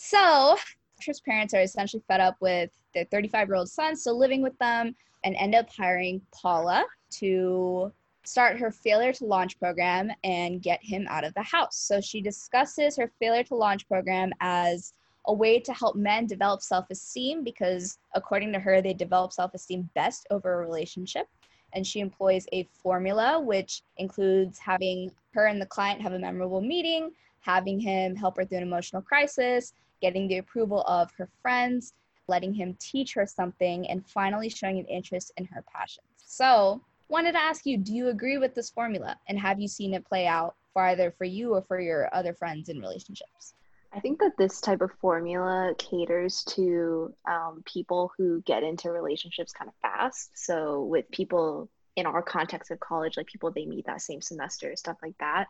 So, 0.00 0.56
Trip's 1.00 1.18
parents 1.18 1.52
are 1.54 1.60
essentially 1.60 2.04
fed 2.06 2.20
up 2.20 2.36
with 2.40 2.70
their 2.94 3.04
35 3.06 3.48
year 3.48 3.56
old 3.56 3.68
son 3.68 3.96
still 3.96 4.16
living 4.16 4.42
with 4.42 4.56
them 4.58 4.94
and 5.24 5.34
end 5.34 5.56
up 5.56 5.68
hiring 5.70 6.22
Paula 6.30 6.86
to 7.18 7.92
start 8.22 8.60
her 8.60 8.70
failure 8.70 9.12
to 9.14 9.24
launch 9.24 9.58
program 9.58 10.12
and 10.22 10.62
get 10.62 10.78
him 10.84 11.08
out 11.10 11.24
of 11.24 11.34
the 11.34 11.42
house. 11.42 11.76
So, 11.76 12.00
she 12.00 12.20
discusses 12.20 12.96
her 12.96 13.10
failure 13.18 13.42
to 13.42 13.56
launch 13.56 13.88
program 13.88 14.30
as 14.40 14.94
a 15.26 15.32
way 15.34 15.58
to 15.58 15.72
help 15.72 15.96
men 15.96 16.26
develop 16.26 16.62
self 16.62 16.88
esteem 16.90 17.42
because, 17.42 17.98
according 18.14 18.52
to 18.52 18.60
her, 18.60 18.80
they 18.80 18.94
develop 18.94 19.32
self 19.32 19.52
esteem 19.52 19.90
best 19.94 20.28
over 20.30 20.54
a 20.54 20.64
relationship. 20.64 21.26
And 21.72 21.84
she 21.84 21.98
employs 21.98 22.46
a 22.52 22.68
formula 22.72 23.40
which 23.40 23.82
includes 23.96 24.60
having 24.60 25.10
her 25.34 25.46
and 25.46 25.60
the 25.60 25.66
client 25.66 26.00
have 26.02 26.12
a 26.12 26.18
memorable 26.20 26.60
meeting, 26.60 27.10
having 27.40 27.80
him 27.80 28.14
help 28.14 28.36
her 28.36 28.44
through 28.44 28.58
an 28.58 28.62
emotional 28.62 29.02
crisis, 29.02 29.74
getting 30.00 30.28
the 30.28 30.38
approval 30.38 30.82
of 30.82 31.10
her 31.16 31.28
friends, 31.42 31.94
letting 32.28 32.52
him 32.52 32.76
teach 32.80 33.14
her 33.14 33.26
something, 33.26 33.88
and 33.88 34.06
finally 34.06 34.48
showing 34.48 34.78
an 34.78 34.86
interest 34.86 35.32
in 35.36 35.44
her 35.46 35.64
passions. 35.72 36.06
So, 36.16 36.82
wanted 37.08 37.32
to 37.32 37.40
ask 37.40 37.64
you 37.64 37.78
do 37.78 37.94
you 37.94 38.08
agree 38.08 38.38
with 38.38 38.54
this 38.54 38.68
formula 38.68 39.16
and 39.28 39.38
have 39.38 39.58
you 39.58 39.66
seen 39.66 39.94
it 39.94 40.04
play 40.04 40.26
out 40.26 40.56
for 40.74 40.82
either 40.82 41.10
for 41.10 41.24
you 41.24 41.54
or 41.54 41.62
for 41.62 41.80
your 41.80 42.14
other 42.14 42.34
friends 42.34 42.68
in 42.68 42.80
relationships? 42.80 43.54
I 43.92 44.00
think 44.00 44.18
that 44.20 44.36
this 44.36 44.60
type 44.60 44.82
of 44.82 44.92
formula 45.00 45.74
caters 45.78 46.44
to 46.50 47.14
um, 47.26 47.62
people 47.64 48.12
who 48.18 48.42
get 48.42 48.62
into 48.62 48.90
relationships 48.90 49.52
kind 49.52 49.68
of 49.68 49.74
fast. 49.80 50.30
So, 50.34 50.82
with 50.82 51.10
people 51.10 51.70
in 51.96 52.06
our 52.06 52.22
context 52.22 52.70
of 52.70 52.78
college, 52.78 53.16
like 53.16 53.26
people 53.26 53.50
they 53.50 53.64
meet 53.64 53.86
that 53.86 54.02
same 54.02 54.20
semester, 54.20 54.76
stuff 54.76 54.98
like 55.02 55.16
that. 55.18 55.48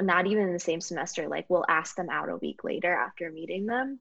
Not 0.00 0.26
even 0.26 0.44
in 0.44 0.52
the 0.52 0.58
same 0.58 0.80
semester, 0.80 1.28
like 1.28 1.46
we'll 1.48 1.64
ask 1.68 1.96
them 1.96 2.10
out 2.10 2.28
a 2.28 2.36
week 2.36 2.64
later 2.64 2.92
after 2.92 3.30
meeting 3.30 3.66
them. 3.66 4.00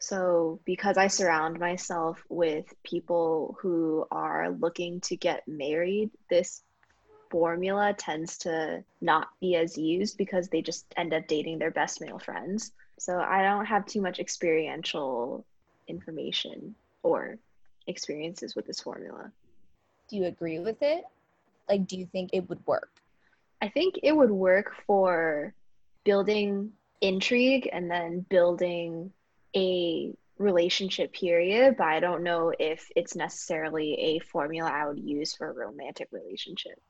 So, 0.00 0.60
because 0.64 0.96
I 0.96 1.08
surround 1.08 1.58
myself 1.58 2.22
with 2.28 2.72
people 2.84 3.56
who 3.60 4.06
are 4.10 4.50
looking 4.50 5.00
to 5.02 5.16
get 5.16 5.48
married, 5.48 6.10
this 6.30 6.62
formula 7.30 7.94
tends 7.96 8.38
to 8.38 8.84
not 9.00 9.28
be 9.40 9.56
as 9.56 9.76
used 9.76 10.16
because 10.16 10.48
they 10.48 10.62
just 10.62 10.86
end 10.96 11.12
up 11.12 11.26
dating 11.26 11.58
their 11.58 11.70
best 11.70 12.00
male 12.00 12.18
friends. 12.18 12.72
So 12.98 13.18
I 13.18 13.42
don't 13.42 13.66
have 13.66 13.86
too 13.86 14.00
much 14.00 14.18
experiential 14.18 15.44
information 15.88 16.74
or 17.02 17.38
experiences 17.86 18.54
with 18.54 18.66
this 18.66 18.80
formula. 18.80 19.32
Do 20.08 20.16
you 20.16 20.24
agree 20.26 20.58
with 20.58 20.82
it? 20.82 21.04
Like, 21.68 21.86
do 21.86 21.96
you 21.96 22.06
think 22.06 22.30
it 22.32 22.48
would 22.48 22.66
work? 22.66 22.90
I 23.60 23.68
think 23.68 23.96
it 24.02 24.16
would 24.16 24.30
work 24.30 24.74
for 24.86 25.54
building 26.04 26.72
intrigue 27.00 27.68
and 27.72 27.90
then 27.90 28.24
building 28.28 29.12
a 29.56 30.14
relationship 30.38 31.12
period, 31.12 31.76
but 31.76 31.86
I 31.86 32.00
don't 32.00 32.22
know 32.22 32.52
if 32.58 32.88
it's 32.94 33.16
necessarily 33.16 33.94
a 33.94 34.18
formula 34.20 34.70
I 34.70 34.86
would 34.86 35.00
use 35.00 35.34
for 35.34 35.50
a 35.50 35.52
romantic 35.52 36.08
relationship. 36.12 36.80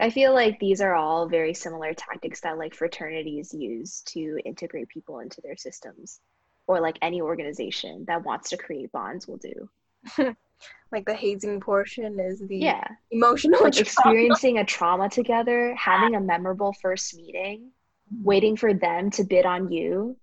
I 0.00 0.10
feel 0.10 0.32
like 0.32 0.60
these 0.60 0.80
are 0.80 0.94
all 0.94 1.28
very 1.28 1.54
similar 1.54 1.92
tactics 1.92 2.42
that 2.42 2.58
like 2.58 2.74
fraternities 2.74 3.52
use 3.52 4.02
to 4.08 4.38
integrate 4.44 4.88
people 4.88 5.18
into 5.18 5.40
their 5.40 5.56
systems 5.56 6.20
or 6.66 6.80
like 6.80 6.98
any 7.02 7.20
organization 7.20 8.04
that 8.06 8.24
wants 8.24 8.50
to 8.50 8.56
create 8.56 8.92
bonds 8.92 9.26
will 9.26 9.38
do. 9.38 9.68
like 10.90 11.04
the 11.04 11.14
hazing 11.14 11.60
portion 11.60 12.18
is 12.18 12.40
the 12.40 12.58
yeah. 12.58 12.86
emotional 13.10 13.62
like 13.62 13.78
experiencing 13.78 14.58
a 14.58 14.64
trauma 14.64 15.08
together, 15.08 15.74
having 15.74 16.14
a 16.14 16.20
memorable 16.20 16.72
first 16.80 17.14
meeting, 17.16 17.70
waiting 18.22 18.56
for 18.56 18.72
them 18.72 19.10
to 19.10 19.24
bid 19.24 19.44
on 19.44 19.70
you. 19.70 20.16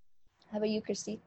How 0.51 0.57
about 0.57 0.69
you, 0.69 0.81
Christy? 0.81 1.21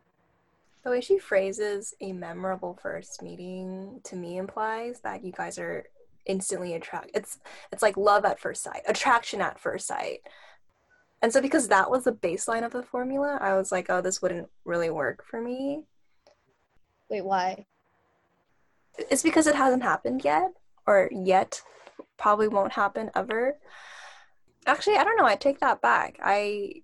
The 0.82 0.90
way 0.90 1.00
she 1.00 1.18
phrases 1.18 1.94
a 2.00 2.12
memorable 2.12 2.78
first 2.82 3.22
meeting 3.22 4.00
to 4.04 4.16
me 4.16 4.38
implies 4.38 5.00
that 5.00 5.24
you 5.24 5.32
guys 5.32 5.58
are 5.58 5.84
instantly 6.26 6.74
attract 6.74 7.10
it's 7.14 7.38
it's 7.72 7.80
like 7.80 7.96
love 7.96 8.26
at 8.26 8.38
first 8.38 8.62
sight 8.62 8.82
attraction 8.86 9.40
at 9.40 9.58
first 9.58 9.86
sight. 9.86 10.20
And 11.22 11.32
so 11.32 11.40
because 11.40 11.68
that 11.68 11.90
was 11.90 12.04
the 12.04 12.12
baseline 12.12 12.64
of 12.64 12.72
the 12.72 12.82
formula 12.82 13.38
i 13.40 13.54
was 13.54 13.72
like 13.72 13.86
oh 13.88 14.00
this 14.00 14.20
wouldn't 14.20 14.48
really 14.64 14.90
work 14.90 15.24
for 15.24 15.40
me. 15.40 15.84
Wait 17.08 17.24
why 17.24 17.66
it's 19.10 19.22
because 19.22 19.46
it 19.46 19.54
hasn't 19.54 19.82
happened 19.82 20.24
yet 20.24 20.50
or 20.86 21.08
yet 21.12 21.62
probably 22.16 22.48
won't 22.48 22.72
happen 22.72 23.10
ever. 23.14 23.58
Actually 24.66 24.96
i 24.96 25.04
don't 25.04 25.16
know 25.16 25.26
i 25.26 25.36
take 25.36 25.60
that 25.60 25.80
back. 25.80 26.18
I 26.22 26.82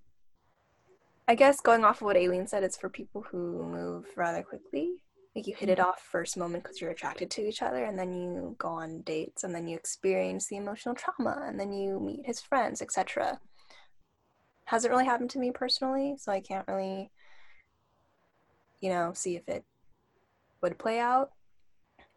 i 1.28 1.35
guess 1.35 1.61
going 1.61 1.85
off 1.85 2.00
of 2.00 2.06
what 2.06 2.16
aileen 2.16 2.47
said 2.47 2.62
it's 2.64 2.76
for 2.76 2.88
people 2.88 3.23
who 3.23 3.64
move 3.64 4.06
rather 4.16 4.42
quickly. 4.42 4.97
Like 5.35 5.49
you 5.49 5.54
hit 5.56 5.68
it 5.68 5.78
mm-hmm. 5.78 5.88
off 5.88 6.00
first 6.00 6.37
moment 6.37 6.62
because 6.62 6.80
you're 6.80 6.92
attracted 6.92 7.30
to 7.33 7.49
each 7.49 7.61
other 7.61 7.85
and 7.85 7.99
then 7.99 8.12
you 8.12 8.54
go 8.59 8.68
on 8.68 9.02
dates 9.02 9.42
and 9.42 9.54
then 9.54 9.66
you 9.66 9.76
experience 9.76 10.47
the 10.47 10.56
emotional 10.56 10.94
trauma 10.94 11.44
and 11.47 11.59
then 11.59 11.73
you 11.73 11.99
meet 11.99 12.25
his 12.25 12.40
friends 12.40 12.80
etc 12.80 13.40
hasn't 14.66 14.90
really 14.92 15.04
happened 15.04 15.30
to 15.30 15.38
me 15.38 15.50
personally 15.50 16.14
so 16.18 16.33
i 16.33 16.40
can't 16.40 16.66
really 16.68 17.11
you 18.80 18.88
know 18.88 19.12
see 19.14 19.37
if 19.37 19.49
it 19.49 19.64
would 20.62 20.78
play 20.78 20.99
out 20.99 21.33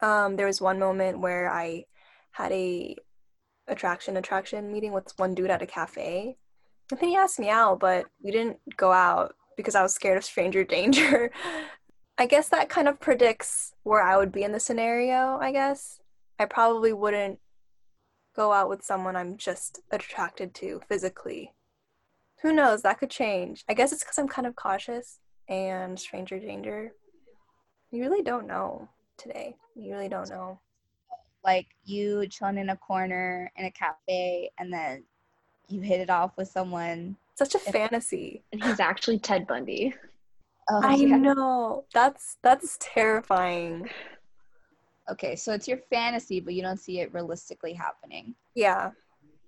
um, 0.02 0.36
there 0.36 0.48
was 0.48 0.62
one 0.62 0.80
moment 0.80 1.20
where 1.20 1.50
i 1.52 1.84
had 2.32 2.52
a 2.52 2.96
attraction 3.68 4.18
attraction 4.18 4.72
meeting 4.72 4.94
with 4.94 5.12
one 5.18 5.34
dude 5.34 5.50
at 5.50 5.62
a 5.62 5.66
cafe 5.66 6.38
and 6.92 7.00
then 7.00 7.10
he 7.10 7.16
asked 7.16 7.40
me 7.40 7.50
out 7.50 7.80
but 7.80 8.06
we 8.24 8.32
didn't 8.32 8.60
go 8.78 8.92
out 8.92 9.36
because 9.56 9.76
i 9.76 9.84
was 9.84 9.94
scared 9.94 10.18
of 10.18 10.24
stranger 10.24 10.64
danger 10.76 11.32
I 12.20 12.26
guess 12.26 12.50
that 12.50 12.70
kind 12.70 12.88
of 12.88 13.00
predicts 13.00 13.74
where 13.84 14.02
I 14.02 14.18
would 14.18 14.32
be 14.32 14.42
in 14.42 14.52
the 14.52 14.60
scenario, 14.60 15.38
I 15.40 15.52
guess. 15.52 16.00
I 16.40 16.46
probably 16.46 16.92
wouldn't 16.92 17.40
go 18.36 18.52
out 18.52 18.70
with 18.70 18.84
someone 18.84 19.16
I'm 19.16 19.38
just 19.38 19.82
attracted 19.92 20.56
to 20.56 20.82
physically. 20.90 21.54
Who 22.42 22.54
knows? 22.54 22.82
That 22.82 23.00
could 23.00 23.12
change. 23.12 23.64
I 23.70 23.76
guess 23.76 23.92
it's 23.92 24.04
because 24.04 24.18
I'm 24.18 24.28
kind 24.28 24.48
of 24.48 24.56
cautious 24.56 25.20
and 25.48 26.00
stranger 26.00 26.40
danger. 26.40 26.94
You 27.92 28.02
really 28.02 28.24
don't 28.24 28.48
know 28.48 28.90
today. 29.18 29.56
You 29.76 29.94
really 29.94 30.10
don't 30.10 30.30
know. 30.30 30.60
Like 31.44 31.68
you 31.86 32.28
chilling 32.28 32.58
in 32.58 32.70
a 32.70 32.76
corner 32.76 33.52
in 33.56 33.66
a 33.66 33.72
cafe 33.72 34.52
and 34.58 34.72
then 34.72 35.04
you 35.70 35.82
hit 35.82 36.02
it 36.02 36.10
off 36.10 36.32
with 36.38 36.48
someone. 36.48 37.16
Such 37.36 37.56
a 37.56 37.60
fantasy. 37.60 38.44
And 38.52 38.64
he's 38.64 38.80
actually 38.80 39.20
Ted 39.20 39.48
Bundy. 39.48 39.94
Oh, 40.70 40.82
I 40.84 40.96
yeah. 40.96 41.18
know. 41.18 41.86
That's 41.94 42.38
that's 42.42 42.78
terrifying. 42.82 43.90
Okay, 45.10 45.38
so 45.38 45.54
it's 45.54 45.68
your 45.68 45.80
fantasy, 45.90 46.42
but 46.42 46.54
you 46.54 46.62
don't 46.62 46.80
see 46.80 47.00
it 47.00 47.14
realistically 47.14 47.74
happening. 47.74 48.36
Yeah. 48.56 48.92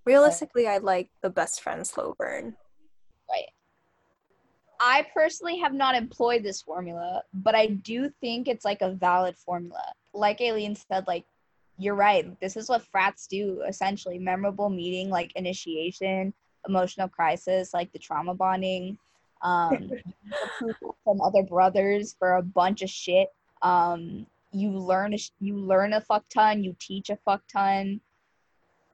Realistically, 0.06 0.68
I 0.68 0.78
like 0.78 1.10
the 1.22 1.30
best 1.30 1.62
friend 1.62 1.86
slow 1.86 2.16
burn. 2.18 2.56
Right. 3.30 3.50
I 4.80 5.06
personally 5.14 5.58
have 5.60 5.74
not 5.74 5.96
employed 5.96 6.44
this 6.44 6.62
formula, 6.62 7.24
but 7.34 7.56
I 7.56 7.68
do 7.68 8.10
think 8.22 8.48
it's 8.48 8.64
like 8.64 8.82
a 8.82 8.92
valid 8.94 9.38
formula. 9.38 9.94
Like 10.14 10.40
Aileen 10.42 10.76
said, 10.76 11.06
like 11.08 11.26
you're 11.78 11.96
right. 11.96 12.40
This 12.40 12.58
is 12.58 12.70
what 12.70 12.84
frats 12.84 13.28
do 13.28 13.62
essentially. 13.68 14.20
Memorable 14.20 14.70
meeting, 14.70 15.10
like 15.10 15.34
initiation, 15.36 16.34
emotional 16.68 17.08
crisis, 17.08 17.74
like 17.74 17.92
the 17.92 18.00
trauma 18.00 18.34
bonding, 18.34 18.98
um, 19.42 19.92
from 21.04 21.22
other 21.22 21.44
brothers 21.44 22.16
for 22.18 22.36
a 22.36 22.44
bunch 22.44 22.82
of 22.82 22.90
shit. 22.90 23.30
Um, 23.62 24.26
you 24.52 24.72
learn 24.72 25.14
a, 25.14 25.18
you 25.40 25.58
learn 25.58 25.94
a 25.94 26.02
fuck 26.02 26.28
ton, 26.30 26.64
you 26.64 26.76
teach 26.80 27.10
a 27.10 27.18
fuck 27.18 27.42
ton, 27.52 28.02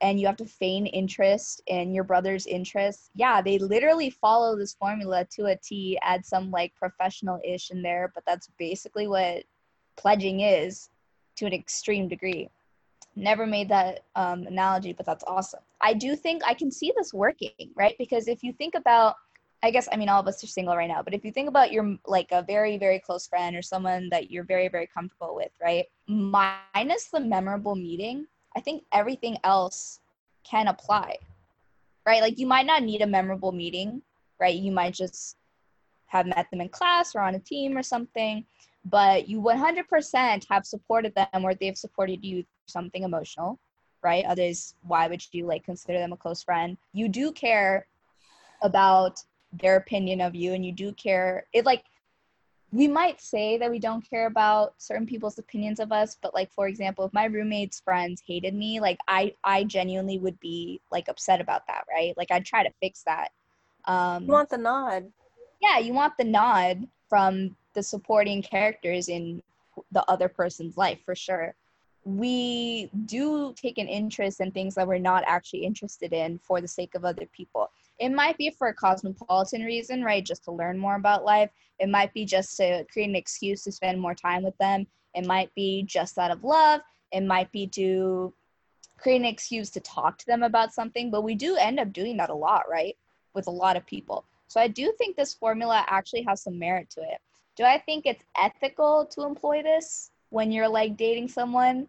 and 0.06 0.20
you 0.20 0.26
have 0.28 0.36
to 0.36 0.46
feign 0.46 0.86
interest 0.86 1.60
in 1.66 1.92
your 1.92 2.04
brother's 2.04 2.46
interests. 2.46 3.10
Yeah, 3.16 3.42
they 3.42 3.58
literally 3.58 4.08
follow 4.08 4.56
this 4.56 4.72
formula 4.72 5.26
to 5.32 5.46
a 5.46 5.56
T. 5.56 5.98
Add 6.00 6.24
some 6.24 6.52
like 6.52 6.72
professional 6.76 7.40
ish 7.44 7.72
in 7.72 7.82
there, 7.82 8.12
but 8.14 8.24
that's 8.24 8.48
basically 8.56 9.08
what 9.08 9.42
pledging 9.96 10.42
is 10.42 10.90
to 11.38 11.46
an 11.46 11.52
extreme 11.52 12.06
degree. 12.06 12.48
Never 13.16 13.46
made 13.46 13.68
that 13.70 14.04
um, 14.14 14.46
analogy, 14.46 14.92
but 14.92 15.06
that's 15.06 15.24
awesome. 15.26 15.64
I 15.80 15.92
do 15.92 16.14
think 16.14 16.42
I 16.46 16.54
can 16.54 16.70
see 16.70 16.92
this 16.96 17.12
working, 17.12 17.50
right? 17.74 17.96
Because 17.98 18.28
if 18.28 18.44
you 18.44 18.52
think 18.52 18.76
about 18.76 19.16
I 19.64 19.72
guess 19.72 19.88
I 19.90 19.96
mean 19.96 20.08
all 20.08 20.20
of 20.20 20.28
us 20.28 20.44
are 20.44 20.46
single 20.46 20.76
right 20.76 20.86
now, 20.86 21.02
but 21.02 21.14
if 21.14 21.24
you 21.24 21.32
think 21.32 21.48
about 21.48 21.72
your 21.72 21.96
like 22.06 22.30
a 22.30 22.42
very 22.42 22.78
very 22.78 23.00
close 23.00 23.26
friend 23.26 23.56
or 23.56 23.62
someone 23.62 24.08
that 24.10 24.30
you're 24.30 24.44
very 24.44 24.68
very 24.68 24.86
comfortable 24.86 25.34
with, 25.34 25.50
right? 25.60 25.86
Minus 26.06 27.08
the 27.12 27.18
memorable 27.18 27.74
meeting, 27.74 28.28
I 28.56 28.60
think 28.60 28.84
everything 28.92 29.36
else 29.44 30.00
can 30.44 30.68
apply. 30.68 31.16
Right? 32.06 32.22
Like 32.22 32.38
you 32.38 32.46
might 32.46 32.66
not 32.66 32.82
need 32.82 33.02
a 33.02 33.06
memorable 33.06 33.52
meeting, 33.52 34.00
right? 34.40 34.54
You 34.54 34.72
might 34.72 34.94
just 34.94 35.36
have 36.06 36.26
met 36.26 36.46
them 36.50 36.60
in 36.60 36.68
class 36.68 37.14
or 37.14 37.20
on 37.20 37.34
a 37.34 37.40
team 37.40 37.76
or 37.76 37.82
something, 37.82 38.44
but 38.84 39.28
you 39.28 39.40
100% 39.40 40.46
have 40.48 40.64
supported 40.64 41.14
them 41.14 41.44
or 41.44 41.54
they've 41.54 41.76
supported 41.76 42.24
you 42.24 42.44
something 42.66 43.02
emotional, 43.02 43.58
right? 44.02 44.24
Others, 44.24 44.74
why 44.82 45.08
would 45.08 45.22
you 45.32 45.46
like 45.46 45.64
consider 45.64 45.98
them 45.98 46.12
a 46.12 46.16
close 46.16 46.44
friend? 46.44 46.76
You 46.92 47.08
do 47.08 47.32
care 47.32 47.86
about 48.62 49.22
their 49.52 49.76
opinion 49.76 50.20
of 50.20 50.34
you 50.34 50.54
and 50.54 50.64
you 50.64 50.72
do 50.72 50.92
care 50.92 51.46
it 51.52 51.64
like 51.64 51.84
we 52.76 52.86
might 52.86 53.22
say 53.22 53.56
that 53.56 53.70
we 53.70 53.78
don't 53.78 54.08
care 54.08 54.26
about 54.26 54.74
certain 54.76 55.06
people's 55.06 55.38
opinions 55.38 55.80
of 55.80 55.92
us 55.92 56.18
but 56.20 56.34
like 56.34 56.52
for 56.52 56.68
example 56.68 57.06
if 57.06 57.12
my 57.14 57.24
roommate's 57.24 57.80
friends 57.80 58.22
hated 58.26 58.54
me 58.54 58.80
like 58.80 58.98
i 59.08 59.32
i 59.44 59.64
genuinely 59.64 60.18
would 60.18 60.38
be 60.40 60.78
like 60.92 61.08
upset 61.08 61.40
about 61.40 61.66
that 61.66 61.84
right? 61.90 62.14
Like 62.18 62.30
i'd 62.30 62.44
try 62.44 62.62
to 62.62 62.72
fix 62.80 63.02
that. 63.04 63.28
Um 63.86 64.24
you 64.24 64.32
want 64.32 64.50
the 64.50 64.58
nod. 64.58 65.10
Yeah 65.62 65.78
you 65.78 65.94
want 65.94 66.18
the 66.18 66.24
nod 66.24 66.86
from 67.08 67.56
the 67.72 67.82
supporting 67.82 68.42
characters 68.42 69.08
in 69.08 69.42
the 69.92 70.04
other 70.10 70.28
person's 70.28 70.76
life 70.76 70.98
for 71.02 71.14
sure. 71.14 71.54
We 72.04 72.90
do 73.06 73.54
take 73.56 73.78
an 73.78 73.88
interest 73.88 74.40
in 74.40 74.50
things 74.50 74.74
that 74.74 74.86
we're 74.86 74.98
not 74.98 75.24
actually 75.26 75.64
interested 75.64 76.12
in 76.12 76.38
for 76.38 76.60
the 76.60 76.68
sake 76.68 76.94
of 76.94 77.06
other 77.06 77.26
people 77.32 77.70
it 77.98 78.10
might 78.10 78.36
be 78.36 78.50
for 78.50 78.68
a 78.68 78.74
cosmopolitan 78.74 79.62
reason, 79.62 80.02
right? 80.02 80.24
Just 80.24 80.44
to 80.44 80.52
learn 80.52 80.78
more 80.78 80.96
about 80.96 81.24
life. 81.24 81.50
It 81.78 81.88
might 81.88 82.12
be 82.12 82.24
just 82.24 82.56
to 82.58 82.84
create 82.92 83.08
an 83.08 83.16
excuse 83.16 83.62
to 83.64 83.72
spend 83.72 84.00
more 84.00 84.14
time 84.14 84.42
with 84.42 84.56
them. 84.58 84.86
It 85.14 85.26
might 85.26 85.54
be 85.54 85.82
just 85.82 86.18
out 86.18 86.30
of 86.30 86.44
love. 86.44 86.80
It 87.12 87.22
might 87.22 87.50
be 87.52 87.66
to 87.68 88.34
create 88.98 89.20
an 89.20 89.24
excuse 89.24 89.70
to 89.70 89.80
talk 89.80 90.18
to 90.18 90.26
them 90.26 90.42
about 90.42 90.74
something. 90.74 91.10
But 91.10 91.22
we 91.22 91.34
do 91.34 91.56
end 91.56 91.80
up 91.80 91.92
doing 91.92 92.16
that 92.18 92.30
a 92.30 92.34
lot, 92.34 92.64
right? 92.70 92.96
With 93.34 93.46
a 93.46 93.50
lot 93.50 93.76
of 93.76 93.86
people. 93.86 94.24
So 94.48 94.60
I 94.60 94.68
do 94.68 94.92
think 94.98 95.16
this 95.16 95.34
formula 95.34 95.84
actually 95.88 96.22
has 96.22 96.42
some 96.42 96.58
merit 96.58 96.90
to 96.90 97.00
it. 97.00 97.20
Do 97.56 97.64
I 97.64 97.78
think 97.78 98.04
it's 98.04 98.22
ethical 98.38 99.06
to 99.06 99.24
employ 99.24 99.62
this 99.62 100.10
when 100.30 100.52
you're 100.52 100.68
like 100.68 100.96
dating 100.96 101.28
someone? 101.28 101.88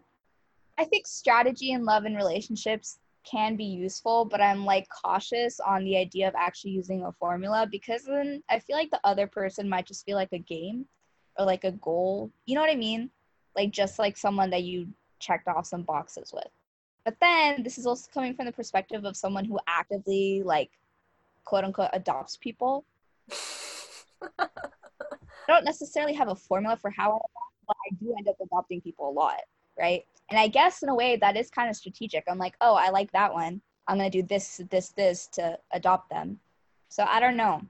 I 0.78 0.84
think 0.84 1.06
strategy 1.06 1.72
in 1.72 1.84
love 1.84 2.04
and 2.04 2.16
relationships 2.16 2.98
can 3.30 3.56
be 3.56 3.64
useful, 3.64 4.24
but 4.24 4.40
I'm 4.40 4.64
like 4.64 4.86
cautious 4.88 5.60
on 5.60 5.84
the 5.84 5.96
idea 5.96 6.28
of 6.28 6.34
actually 6.34 6.72
using 6.72 7.04
a 7.04 7.12
formula 7.12 7.66
because 7.70 8.04
then 8.04 8.42
I 8.48 8.58
feel 8.58 8.76
like 8.76 8.90
the 8.90 9.00
other 9.04 9.26
person 9.26 9.68
might 9.68 9.86
just 9.86 10.04
feel 10.04 10.16
like 10.16 10.32
a 10.32 10.38
game 10.38 10.86
or 11.38 11.44
like 11.44 11.64
a 11.64 11.72
goal. 11.72 12.30
You 12.46 12.54
know 12.54 12.60
what 12.60 12.70
I 12.70 12.76
mean? 12.76 13.10
Like 13.56 13.70
just 13.70 13.98
like 13.98 14.16
someone 14.16 14.50
that 14.50 14.62
you 14.62 14.88
checked 15.18 15.48
off 15.48 15.66
some 15.66 15.82
boxes 15.82 16.32
with. 16.32 16.48
But 17.04 17.16
then 17.20 17.62
this 17.62 17.78
is 17.78 17.86
also 17.86 18.08
coming 18.12 18.34
from 18.34 18.46
the 18.46 18.52
perspective 18.52 19.04
of 19.04 19.16
someone 19.16 19.44
who 19.44 19.58
actively 19.66 20.42
like 20.44 20.70
quote 21.44 21.64
unquote 21.64 21.90
adopts 21.92 22.36
people. 22.36 22.84
I 24.38 24.48
don't 25.46 25.64
necessarily 25.64 26.12
have 26.14 26.28
a 26.28 26.34
formula 26.34 26.76
for 26.76 26.90
how 26.90 27.16
I 27.16 27.18
but 27.68 27.76
I 27.86 27.94
do 28.02 28.14
end 28.16 28.26
up 28.26 28.36
adopting 28.42 28.80
people 28.80 29.10
a 29.10 29.12
lot, 29.12 29.40
right? 29.78 30.04
And 30.30 30.38
I 30.38 30.48
guess 30.48 30.82
in 30.82 30.88
a 30.88 30.94
way 30.94 31.16
that 31.16 31.36
is 31.36 31.50
kind 31.50 31.70
of 31.70 31.76
strategic. 31.76 32.24
I'm 32.28 32.38
like, 32.38 32.54
oh, 32.60 32.74
I 32.74 32.90
like 32.90 33.10
that 33.12 33.32
one. 33.32 33.60
I'm 33.86 33.96
gonna 33.96 34.10
do 34.10 34.22
this, 34.22 34.60
this, 34.70 34.90
this 34.90 35.26
to 35.34 35.58
adopt 35.72 36.10
them. 36.10 36.38
So 36.88 37.04
I 37.04 37.20
don't 37.20 37.36
know. 37.36 37.62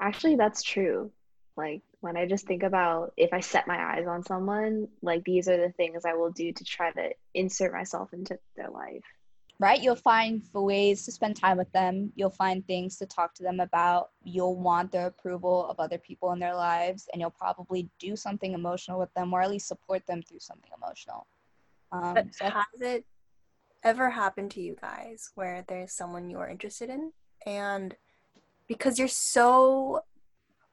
Actually, 0.00 0.36
that's 0.36 0.62
true. 0.62 1.10
Like 1.56 1.82
when 2.00 2.16
I 2.16 2.26
just 2.26 2.46
think 2.46 2.62
about 2.62 3.12
if 3.16 3.32
I 3.32 3.40
set 3.40 3.66
my 3.66 3.94
eyes 3.94 4.06
on 4.06 4.22
someone, 4.22 4.88
like 5.02 5.24
these 5.24 5.48
are 5.48 5.56
the 5.56 5.72
things 5.72 6.04
I 6.04 6.14
will 6.14 6.30
do 6.30 6.52
to 6.52 6.64
try 6.64 6.90
to 6.92 7.10
insert 7.34 7.72
myself 7.72 8.12
into 8.12 8.38
their 8.56 8.70
life. 8.70 9.02
Right? 9.58 9.82
You'll 9.82 9.96
find 9.96 10.42
ways 10.52 11.06
to 11.06 11.12
spend 11.12 11.36
time 11.36 11.56
with 11.56 11.72
them. 11.72 12.12
You'll 12.14 12.28
find 12.28 12.66
things 12.66 12.98
to 12.98 13.06
talk 13.06 13.34
to 13.36 13.42
them 13.42 13.60
about. 13.60 14.10
You'll 14.22 14.56
want 14.56 14.92
the 14.92 15.06
approval 15.06 15.66
of 15.70 15.80
other 15.80 15.96
people 15.96 16.32
in 16.32 16.38
their 16.38 16.54
lives, 16.54 17.08
and 17.10 17.20
you'll 17.20 17.30
probably 17.30 17.88
do 17.98 18.16
something 18.16 18.52
emotional 18.52 18.98
with 18.98 19.12
them 19.14 19.32
or 19.32 19.40
at 19.40 19.50
least 19.50 19.66
support 19.66 20.06
them 20.06 20.20
through 20.20 20.40
something 20.40 20.70
emotional. 20.76 21.26
Um, 21.92 22.14
but 22.14 22.34
so 22.34 22.46
has 22.46 22.64
it 22.80 23.04
ever 23.84 24.10
happened 24.10 24.50
to 24.52 24.60
you 24.60 24.76
guys 24.80 25.30
where 25.34 25.64
there's 25.68 25.92
someone 25.92 26.28
you 26.28 26.38
are 26.38 26.48
interested 26.48 26.90
in 26.90 27.12
and 27.46 27.94
because 28.66 28.98
you're 28.98 29.08
so 29.08 30.00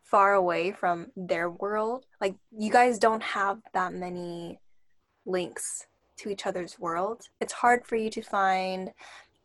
far 0.03 0.33
away 0.33 0.71
from 0.71 1.07
their 1.15 1.49
world, 1.49 2.05
like 2.19 2.35
you 2.55 2.71
guys 2.71 2.99
don't 2.99 3.23
have 3.23 3.59
that 3.73 3.93
many 3.93 4.59
links 5.25 5.87
to 6.17 6.29
each 6.29 6.45
other's 6.45 6.79
world, 6.79 7.23
it's 7.39 7.53
hard 7.53 7.85
for 7.85 7.95
you 7.95 8.09
to 8.09 8.21
find 8.21 8.91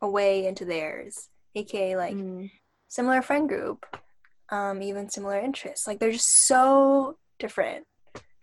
a 0.01 0.09
way 0.09 0.47
into 0.47 0.65
theirs, 0.65 1.29
aka 1.55 1.97
like 1.97 2.15
mm. 2.15 2.51
similar 2.89 3.23
friend 3.23 3.49
group, 3.49 3.87
um, 4.51 4.83
even 4.83 5.09
similar 5.09 5.39
interests. 5.39 5.87
Like 5.87 5.99
they're 5.99 6.13
just 6.13 6.47
so 6.47 7.17
different 7.39 7.87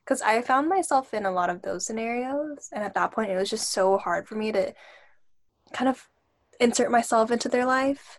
because 0.05 0.21
I 0.21 0.41
found 0.41 0.69
myself 0.69 1.13
in 1.13 1.25
a 1.25 1.31
lot 1.31 1.49
of 1.49 1.63
those 1.63 1.85
scenarios, 1.85 2.69
and 2.71 2.83
at 2.83 2.93
that 2.93 3.11
point, 3.11 3.31
it 3.31 3.37
was 3.37 3.49
just 3.49 3.71
so 3.71 3.97
hard 3.97 4.27
for 4.27 4.35
me 4.35 4.51
to 4.51 4.73
kind 5.73 5.89
of 5.89 6.07
insert 6.59 6.91
myself 6.91 7.31
into 7.31 7.49
their 7.49 7.65
life. 7.65 8.17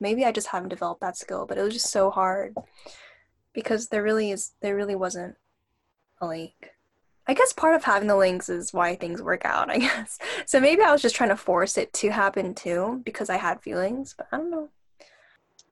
Maybe 0.00 0.24
I 0.24 0.32
just 0.32 0.48
haven't 0.48 0.68
developed 0.68 1.00
that 1.00 1.16
skill, 1.16 1.46
but 1.46 1.56
it 1.56 1.62
was 1.62 1.72
just 1.72 1.90
so 1.90 2.10
hard 2.10 2.54
because 3.54 3.88
there 3.88 4.02
really 4.02 4.30
is 4.30 4.52
there 4.60 4.76
really 4.76 4.94
wasn't 4.94 5.36
a 6.20 6.26
link. 6.26 6.70
I 7.26 7.34
guess 7.34 7.52
part 7.52 7.74
of 7.74 7.84
having 7.84 8.08
the 8.08 8.16
links 8.16 8.48
is 8.48 8.72
why 8.72 8.94
things 8.94 9.22
work 9.22 9.44
out, 9.44 9.70
I 9.70 9.78
guess. 9.78 10.18
So 10.46 10.60
maybe 10.60 10.82
I 10.82 10.92
was 10.92 11.02
just 11.02 11.16
trying 11.16 11.30
to 11.30 11.36
force 11.36 11.78
it 11.78 11.92
to 11.94 12.10
happen 12.10 12.54
too 12.54 13.00
because 13.04 13.30
I 13.30 13.38
had 13.38 13.62
feelings, 13.62 14.14
but 14.16 14.28
I 14.30 14.36
don't 14.36 14.50
know. 14.50 14.68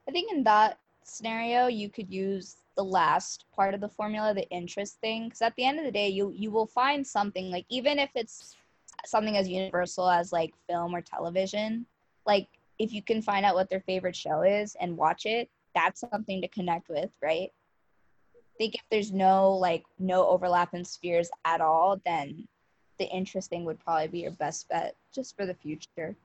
I 0.08 0.12
think 0.12 0.32
in 0.32 0.44
that 0.44 0.78
scenario, 1.04 1.66
you 1.66 1.90
could 1.90 2.12
use 2.12 2.56
the 2.76 2.84
last 2.84 3.46
part 3.54 3.74
of 3.74 3.80
the 3.80 3.88
formula, 3.88 4.34
the 4.34 4.48
interest 4.50 5.00
thing. 5.00 5.24
Because 5.24 5.42
at 5.42 5.54
the 5.56 5.64
end 5.64 5.78
of 5.78 5.84
the 5.84 5.92
day, 5.92 6.08
you 6.08 6.32
you 6.34 6.50
will 6.50 6.66
find 6.66 7.06
something 7.06 7.50
like 7.50 7.66
even 7.68 7.98
if 7.98 8.10
it's 8.14 8.56
something 9.04 9.36
as 9.36 9.48
universal 9.48 10.08
as 10.08 10.32
like 10.32 10.54
film 10.68 10.94
or 10.94 11.00
television, 11.00 11.86
like 12.26 12.48
if 12.78 12.92
you 12.92 13.02
can 13.02 13.22
find 13.22 13.44
out 13.44 13.54
what 13.54 13.70
their 13.70 13.80
favorite 13.80 14.16
show 14.16 14.42
is 14.42 14.76
and 14.80 14.96
watch 14.96 15.26
it, 15.26 15.48
that's 15.74 16.04
something 16.12 16.40
to 16.42 16.48
connect 16.48 16.88
with, 16.88 17.10
right? 17.22 17.50
I 18.34 18.56
think 18.58 18.74
if 18.74 18.82
there's 18.90 19.12
no 19.12 19.52
like 19.52 19.84
no 19.98 20.26
overlap 20.26 20.74
in 20.74 20.84
spheres 20.84 21.30
at 21.44 21.60
all, 21.60 22.00
then 22.04 22.46
the 22.98 23.06
interesting 23.06 23.64
would 23.64 23.78
probably 23.80 24.08
be 24.08 24.20
your 24.20 24.30
best 24.32 24.68
bet 24.68 24.96
just 25.14 25.36
for 25.36 25.46
the 25.46 25.54
future. 25.54 26.16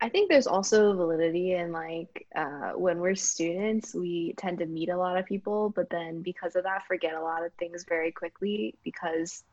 I 0.00 0.10
think 0.10 0.28
there's 0.28 0.46
also 0.46 0.94
validity 0.94 1.54
in 1.54 1.72
like 1.72 2.26
uh, 2.36 2.72
when 2.72 2.98
we're 2.98 3.14
students, 3.14 3.94
we 3.94 4.34
tend 4.36 4.58
to 4.58 4.66
meet 4.66 4.90
a 4.90 4.96
lot 4.96 5.16
of 5.16 5.24
people, 5.24 5.70
but 5.70 5.88
then 5.88 6.20
because 6.20 6.54
of 6.54 6.64
that, 6.64 6.86
forget 6.86 7.14
a 7.14 7.22
lot 7.22 7.44
of 7.44 7.52
things 7.54 7.84
very 7.88 8.12
quickly 8.12 8.74
because 8.84 9.44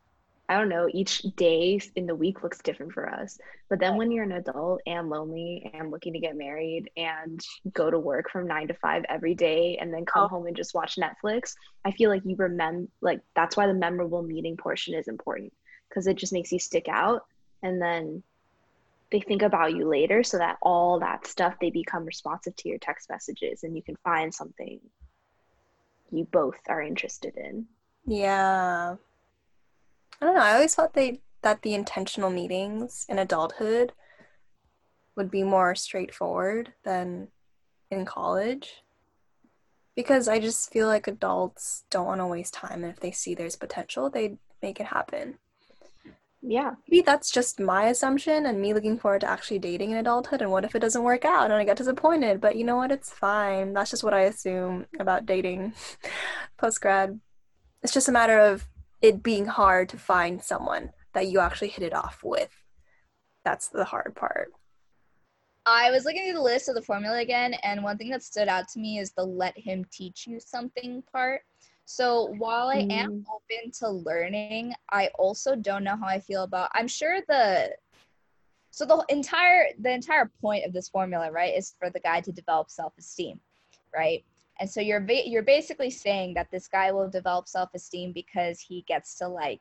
I 0.48 0.58
don't 0.58 0.68
know, 0.68 0.88
each 0.92 1.22
day 1.36 1.80
in 1.96 2.06
the 2.06 2.14
week 2.14 2.42
looks 2.42 2.58
different 2.58 2.92
for 2.92 3.08
us. 3.08 3.38
But 3.70 3.78
then 3.80 3.96
when 3.96 4.10
you're 4.10 4.24
an 4.24 4.32
adult 4.32 4.82
and 4.86 5.08
lonely 5.08 5.70
and 5.72 5.90
looking 5.90 6.12
to 6.12 6.18
get 6.18 6.36
married 6.36 6.90
and 6.98 7.42
go 7.72 7.90
to 7.90 7.98
work 7.98 8.30
from 8.30 8.46
nine 8.46 8.68
to 8.68 8.74
five 8.74 9.04
every 9.08 9.34
day 9.34 9.78
and 9.80 9.92
then 9.92 10.04
come 10.04 10.24
oh. 10.24 10.28
home 10.28 10.46
and 10.46 10.54
just 10.54 10.74
watch 10.74 10.96
Netflix, 10.96 11.54
I 11.86 11.92
feel 11.92 12.10
like 12.10 12.26
you 12.26 12.36
remember, 12.36 12.88
like, 13.00 13.20
that's 13.34 13.56
why 13.56 13.66
the 13.66 13.72
memorable 13.72 14.22
meeting 14.22 14.58
portion 14.58 14.92
is 14.92 15.08
important 15.08 15.50
because 15.88 16.06
it 16.06 16.16
just 16.16 16.34
makes 16.34 16.52
you 16.52 16.58
stick 16.58 16.88
out. 16.88 17.24
And 17.62 17.80
then 17.80 18.22
they 19.10 19.20
think 19.20 19.42
about 19.42 19.74
you 19.74 19.88
later 19.88 20.22
so 20.22 20.38
that 20.38 20.56
all 20.62 21.00
that 21.00 21.26
stuff 21.26 21.54
they 21.60 21.70
become 21.70 22.04
responsive 22.04 22.54
to 22.56 22.68
your 22.68 22.78
text 22.78 23.08
messages 23.10 23.62
and 23.62 23.76
you 23.76 23.82
can 23.82 23.96
find 24.04 24.34
something 24.34 24.80
you 26.10 26.24
both 26.30 26.58
are 26.68 26.82
interested 26.82 27.34
in. 27.36 27.66
Yeah. 28.06 28.96
I 30.20 30.24
don't 30.24 30.34
know 30.34 30.40
i 30.40 30.54
always 30.54 30.74
thought 30.74 30.94
they 30.94 31.20
that 31.42 31.62
the 31.62 31.74
intentional 31.74 32.30
meetings 32.30 33.04
in 33.08 33.18
adulthood 33.18 33.92
would 35.16 35.30
be 35.30 35.42
more 35.42 35.74
straightforward 35.74 36.72
than 36.84 37.28
in 37.90 38.04
college. 38.04 38.82
Because 39.96 40.28
i 40.28 40.38
just 40.38 40.72
feel 40.72 40.86
like 40.86 41.06
adults 41.06 41.84
don't 41.90 42.06
want 42.06 42.20
to 42.20 42.26
waste 42.26 42.54
time 42.54 42.82
and 42.84 42.92
if 42.92 43.00
they 43.00 43.12
see 43.12 43.34
there's 43.34 43.56
potential 43.56 44.10
they 44.10 44.38
make 44.62 44.80
it 44.80 44.86
happen 44.86 45.38
yeah. 46.46 46.72
Maybe 46.88 47.00
that's 47.00 47.30
just 47.30 47.58
my 47.58 47.86
assumption 47.86 48.46
and 48.46 48.60
me 48.60 48.74
looking 48.74 48.98
forward 48.98 49.22
to 49.22 49.30
actually 49.30 49.58
dating 49.58 49.92
in 49.92 49.96
adulthood 49.96 50.42
and 50.42 50.50
what 50.50 50.64
if 50.64 50.74
it 50.74 50.80
doesn't 50.80 51.02
work 51.02 51.24
out 51.24 51.44
and 51.44 51.54
i 51.54 51.64
get 51.64 51.78
disappointed 51.78 52.40
but 52.40 52.56
you 52.56 52.64
know 52.64 52.76
what? 52.76 52.92
It's 52.92 53.10
fine. 53.10 53.72
That's 53.72 53.90
just 53.90 54.04
what 54.04 54.14
i 54.14 54.20
assume 54.22 54.86
about 54.98 55.26
dating 55.26 55.72
post 56.58 56.80
grad 56.80 57.18
it's 57.84 57.92
just 57.92 58.08
a 58.08 58.12
matter 58.12 58.38
of 58.40 58.66
it 59.02 59.22
being 59.22 59.44
hard 59.44 59.90
to 59.90 59.98
find 59.98 60.42
someone 60.42 60.90
that 61.12 61.26
you 61.26 61.38
actually 61.38 61.68
hit 61.68 61.84
it 61.84 61.94
off 61.94 62.20
with. 62.24 62.50
That's 63.44 63.68
the 63.68 63.84
hard 63.84 64.16
part. 64.16 64.48
I 65.66 65.90
was 65.90 66.06
looking 66.06 66.24
through 66.24 66.34
the 66.38 66.42
list 66.42 66.70
of 66.70 66.74
the 66.74 66.82
formula 66.82 67.20
again, 67.20 67.54
and 67.62 67.84
one 67.84 67.98
thing 67.98 68.10
that 68.10 68.22
stood 68.22 68.48
out 68.48 68.68
to 68.68 68.80
me 68.80 68.98
is 68.98 69.12
the 69.12 69.24
let 69.24 69.56
him 69.56 69.84
teach 69.92 70.26
you 70.26 70.40
something 70.40 71.02
part. 71.12 71.42
So 71.86 72.34
while 72.38 72.68
I 72.68 72.86
am 72.90 73.10
mm. 73.10 73.24
open 73.28 73.70
to 73.80 73.88
learning, 73.88 74.74
I 74.90 75.10
also 75.18 75.54
don't 75.54 75.84
know 75.84 75.96
how 75.96 76.06
I 76.06 76.18
feel 76.18 76.44
about 76.44 76.70
I'm 76.74 76.88
sure 76.88 77.20
the 77.28 77.70
so 78.70 78.84
the 78.84 79.04
entire 79.08 79.66
the 79.78 79.92
entire 79.92 80.30
point 80.40 80.64
of 80.64 80.72
this 80.72 80.88
formula, 80.88 81.30
right, 81.30 81.54
is 81.54 81.74
for 81.78 81.90
the 81.90 82.00
guy 82.00 82.20
to 82.22 82.32
develop 82.32 82.70
self-esteem, 82.70 83.38
right? 83.94 84.24
And 84.60 84.68
so 84.68 84.80
you're 84.80 85.00
ba- 85.00 85.28
you're 85.28 85.42
basically 85.42 85.90
saying 85.90 86.34
that 86.34 86.50
this 86.50 86.68
guy 86.68 86.90
will 86.90 87.08
develop 87.08 87.48
self-esteem 87.48 88.12
because 88.12 88.60
he 88.60 88.82
gets 88.88 89.16
to 89.18 89.28
like 89.28 89.60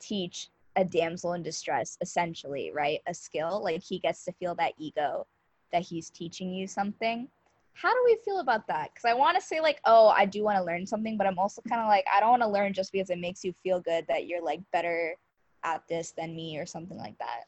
teach 0.00 0.48
a 0.76 0.84
damsel 0.84 1.34
in 1.34 1.42
distress 1.42 1.96
essentially, 2.00 2.72
right? 2.74 3.00
A 3.06 3.14
skill, 3.14 3.62
like 3.62 3.82
he 3.82 3.98
gets 3.98 4.24
to 4.24 4.32
feel 4.32 4.54
that 4.56 4.72
ego 4.78 5.26
that 5.72 5.82
he's 5.82 6.10
teaching 6.10 6.52
you 6.52 6.66
something 6.66 7.28
how 7.74 7.92
do 7.92 8.00
we 8.04 8.18
feel 8.24 8.40
about 8.40 8.66
that? 8.68 8.90
Because 8.92 9.08
I 9.08 9.14
want 9.14 9.38
to 9.38 9.42
say 9.42 9.60
like, 9.60 9.80
oh, 9.86 10.08
I 10.08 10.26
do 10.26 10.42
want 10.42 10.58
to 10.58 10.64
learn 10.64 10.86
something, 10.86 11.16
but 11.16 11.26
I'm 11.26 11.38
also 11.38 11.62
kind 11.68 11.80
of 11.80 11.86
like, 11.88 12.04
I 12.14 12.20
don't 12.20 12.30
want 12.30 12.42
to 12.42 12.48
learn 12.48 12.72
just 12.72 12.92
because 12.92 13.10
it 13.10 13.18
makes 13.18 13.44
you 13.44 13.54
feel 13.62 13.80
good 13.80 14.04
that 14.08 14.26
you're 14.26 14.42
like 14.42 14.60
better 14.72 15.16
at 15.64 15.82
this 15.88 16.12
than 16.16 16.34
me 16.34 16.58
or 16.58 16.66
something 16.66 16.98
like 16.98 17.18
that. 17.18 17.44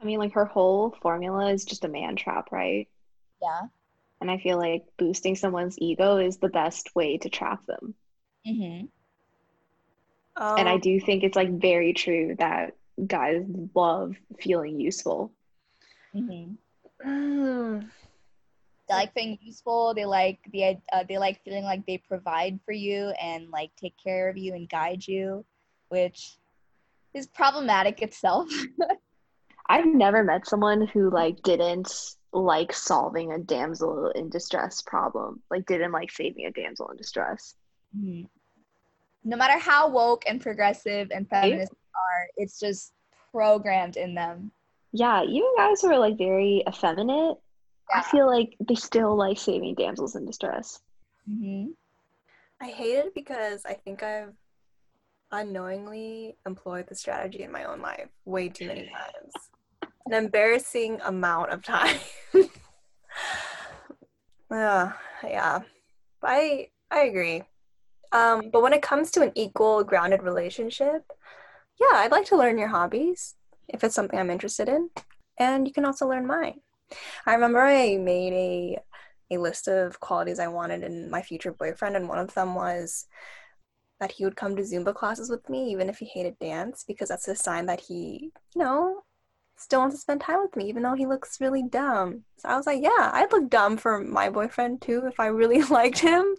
I 0.00 0.04
mean, 0.04 0.18
like 0.18 0.32
her 0.34 0.44
whole 0.44 0.96
formula 1.02 1.52
is 1.52 1.64
just 1.64 1.84
a 1.84 1.88
man 1.88 2.16
trap, 2.16 2.52
right? 2.52 2.88
Yeah. 3.42 3.62
And 4.20 4.30
I 4.30 4.38
feel 4.38 4.58
like 4.58 4.84
boosting 4.98 5.34
someone's 5.36 5.78
ego 5.78 6.18
is 6.18 6.38
the 6.38 6.48
best 6.48 6.94
way 6.94 7.18
to 7.18 7.28
trap 7.28 7.64
them. 7.66 7.94
Mm-hmm. 8.46 8.86
Oh. 10.36 10.56
And 10.56 10.68
I 10.68 10.78
do 10.78 11.00
think 11.00 11.22
it's 11.22 11.36
like 11.36 11.50
very 11.50 11.92
true 11.92 12.34
that 12.38 12.76
guys 13.06 13.44
love 13.74 14.16
feeling 14.38 14.80
useful. 14.80 15.32
Mm-hmm. 16.14 16.54
Mm. 17.04 17.90
They 18.88 18.94
like 18.94 19.14
being 19.14 19.38
useful. 19.40 19.94
They 19.94 20.04
like 20.04 20.38
the 20.52 20.76
uh, 20.92 21.04
they 21.08 21.18
like 21.18 21.42
feeling 21.44 21.64
like 21.64 21.86
they 21.86 21.98
provide 21.98 22.60
for 22.64 22.72
you 22.72 23.12
and 23.20 23.50
like 23.50 23.70
take 23.76 23.94
care 24.02 24.28
of 24.28 24.36
you 24.36 24.54
and 24.54 24.68
guide 24.68 25.06
you, 25.06 25.44
which 25.88 26.36
is 27.14 27.26
problematic 27.26 28.02
itself. 28.02 28.48
I've 29.68 29.86
never 29.86 30.22
met 30.22 30.46
someone 30.46 30.86
who 30.86 31.10
like 31.10 31.42
didn't 31.42 32.16
like 32.32 32.72
solving 32.72 33.32
a 33.32 33.38
damsel 33.38 34.10
in 34.10 34.28
distress 34.28 34.82
problem. 34.82 35.40
Like 35.50 35.66
didn't 35.66 35.92
like 35.92 36.10
saving 36.10 36.46
a 36.46 36.50
damsel 36.50 36.90
in 36.90 36.96
distress. 36.96 37.54
Mm-hmm. 37.96 38.26
No 39.26 39.36
matter 39.36 39.58
how 39.58 39.88
woke 39.88 40.24
and 40.26 40.40
progressive 40.40 41.08
and 41.10 41.28
feminist 41.30 41.72
are, 41.72 42.28
it's 42.36 42.60
just 42.60 42.92
programmed 43.32 43.96
in 43.96 44.14
them. 44.14 44.50
Yeah, 44.92 45.22
even 45.22 45.50
guys 45.56 45.80
who 45.80 45.88
are 45.88 45.98
like 45.98 46.18
very 46.18 46.62
effeminate, 46.68 47.38
yeah. 47.90 48.00
I 48.00 48.02
feel 48.02 48.26
like 48.26 48.56
they 48.60 48.74
still 48.74 49.16
like 49.16 49.38
saving 49.38 49.74
damsels 49.74 50.16
in 50.16 50.26
distress. 50.26 50.80
Mm-hmm. 51.28 51.72
I 52.60 52.66
hate 52.68 52.96
it 52.98 53.14
because 53.14 53.62
I 53.66 53.74
think 53.74 54.02
I've 54.02 54.32
unknowingly 55.32 56.36
employed 56.46 56.86
the 56.88 56.94
strategy 56.94 57.42
in 57.42 57.52
my 57.52 57.64
own 57.64 57.80
life 57.80 58.08
way 58.24 58.48
too 58.48 58.66
many 58.66 58.88
times. 58.88 59.32
An 60.06 60.12
embarrassing 60.12 61.00
amount 61.04 61.50
of 61.50 61.62
time. 61.64 61.98
uh, 64.50 64.90
yeah. 65.22 65.60
I 66.22 66.68
I 66.90 67.00
agree. 67.02 67.42
Um, 68.12 68.50
but 68.52 68.62
when 68.62 68.72
it 68.72 68.82
comes 68.82 69.10
to 69.12 69.22
an 69.22 69.32
equal, 69.34 69.82
grounded 69.82 70.22
relationship, 70.22 71.02
yeah, 71.80 71.98
I'd 71.98 72.12
like 72.12 72.26
to 72.26 72.36
learn 72.36 72.58
your 72.58 72.68
hobbies 72.68 73.34
if 73.68 73.82
it's 73.82 73.94
something 73.94 74.18
I'm 74.18 74.30
interested 74.30 74.68
in, 74.68 74.90
and 75.38 75.66
you 75.66 75.72
can 75.74 75.84
also 75.84 76.08
learn 76.08 76.26
mine. 76.26 76.60
I 77.26 77.34
remember 77.34 77.60
I 77.60 77.96
made 77.96 78.32
a 78.32 78.78
a 79.30 79.38
list 79.38 79.68
of 79.68 80.00
qualities 80.00 80.38
I 80.38 80.48
wanted 80.48 80.82
in 80.82 81.10
my 81.10 81.22
future 81.22 81.52
boyfriend, 81.52 81.96
and 81.96 82.08
one 82.08 82.18
of 82.18 82.34
them 82.34 82.54
was 82.54 83.06
that 84.00 84.12
he 84.12 84.24
would 84.24 84.36
come 84.36 84.56
to 84.56 84.62
Zumba 84.62 84.94
classes 84.94 85.30
with 85.30 85.48
me, 85.48 85.70
even 85.70 85.88
if 85.88 85.98
he 85.98 86.04
hated 86.06 86.38
dance, 86.38 86.84
because 86.86 87.08
that's 87.08 87.28
a 87.28 87.34
sign 87.34 87.66
that 87.66 87.80
he, 87.80 88.32
you 88.54 88.62
know, 88.62 89.02
still 89.56 89.80
wants 89.80 89.96
to 89.96 90.00
spend 90.00 90.20
time 90.20 90.40
with 90.42 90.56
me, 90.56 90.68
even 90.68 90.82
though 90.82 90.94
he 90.94 91.06
looks 91.06 91.40
really 91.40 91.62
dumb. 91.62 92.24
So 92.38 92.48
I 92.48 92.56
was 92.56 92.66
like, 92.66 92.82
yeah, 92.82 93.10
I'd 93.12 93.32
look 93.32 93.48
dumb 93.48 93.76
for 93.76 94.00
my 94.00 94.30
boyfriend 94.30 94.82
too 94.82 95.04
if 95.06 95.20
I 95.20 95.26
really 95.26 95.62
liked 95.70 95.98
him. 95.98 96.34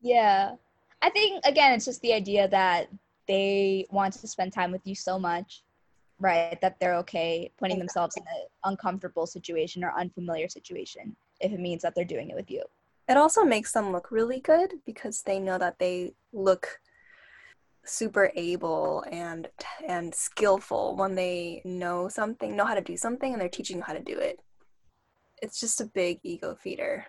Yeah. 0.00 0.52
I 1.00 1.10
think, 1.10 1.44
again, 1.44 1.74
it's 1.74 1.84
just 1.84 2.02
the 2.02 2.12
idea 2.12 2.48
that 2.48 2.88
they 3.26 3.86
want 3.90 4.14
to 4.14 4.26
spend 4.28 4.52
time 4.52 4.72
with 4.72 4.82
you 4.84 4.94
so 4.94 5.18
much, 5.18 5.62
right? 6.20 6.60
That 6.60 6.78
they're 6.80 6.96
okay 6.96 7.50
putting 7.58 7.78
themselves 7.78 8.16
in 8.16 8.22
an 8.22 8.46
uncomfortable 8.64 9.26
situation 9.26 9.84
or 9.84 9.92
unfamiliar 9.98 10.48
situation 10.48 11.16
if 11.40 11.52
it 11.52 11.60
means 11.60 11.82
that 11.82 11.94
they're 11.94 12.04
doing 12.04 12.30
it 12.30 12.36
with 12.36 12.50
you. 12.50 12.62
It 13.08 13.16
also 13.16 13.44
makes 13.44 13.72
them 13.72 13.92
look 13.92 14.10
really 14.10 14.40
good 14.40 14.74
because 14.84 15.22
they 15.22 15.38
know 15.38 15.58
that 15.58 15.78
they 15.78 16.12
look 16.32 16.80
super 17.84 18.30
able 18.36 19.02
and 19.10 19.48
and 19.86 20.14
skillful 20.14 20.94
when 20.96 21.14
they 21.14 21.62
know 21.64 22.08
something, 22.08 22.54
know 22.54 22.66
how 22.66 22.74
to 22.74 22.82
do 22.82 22.96
something 22.96 23.32
and 23.32 23.40
they're 23.40 23.48
teaching 23.48 23.78
you 23.78 23.82
how 23.82 23.94
to 23.94 24.00
do 24.00 24.18
it. 24.18 24.40
It's 25.40 25.60
just 25.60 25.80
a 25.80 25.86
big 25.86 26.20
ego 26.22 26.56
feeder. 26.60 27.06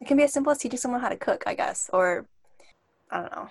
It 0.00 0.08
can 0.08 0.16
be 0.16 0.24
as 0.24 0.32
simple 0.32 0.52
as 0.52 0.58
teaching 0.58 0.78
someone 0.78 1.00
how 1.00 1.08
to 1.08 1.16
cook, 1.16 1.44
I 1.46 1.54
guess, 1.54 1.88
or 1.92 2.26
I 3.10 3.20
don't 3.20 3.32
know. 3.32 3.48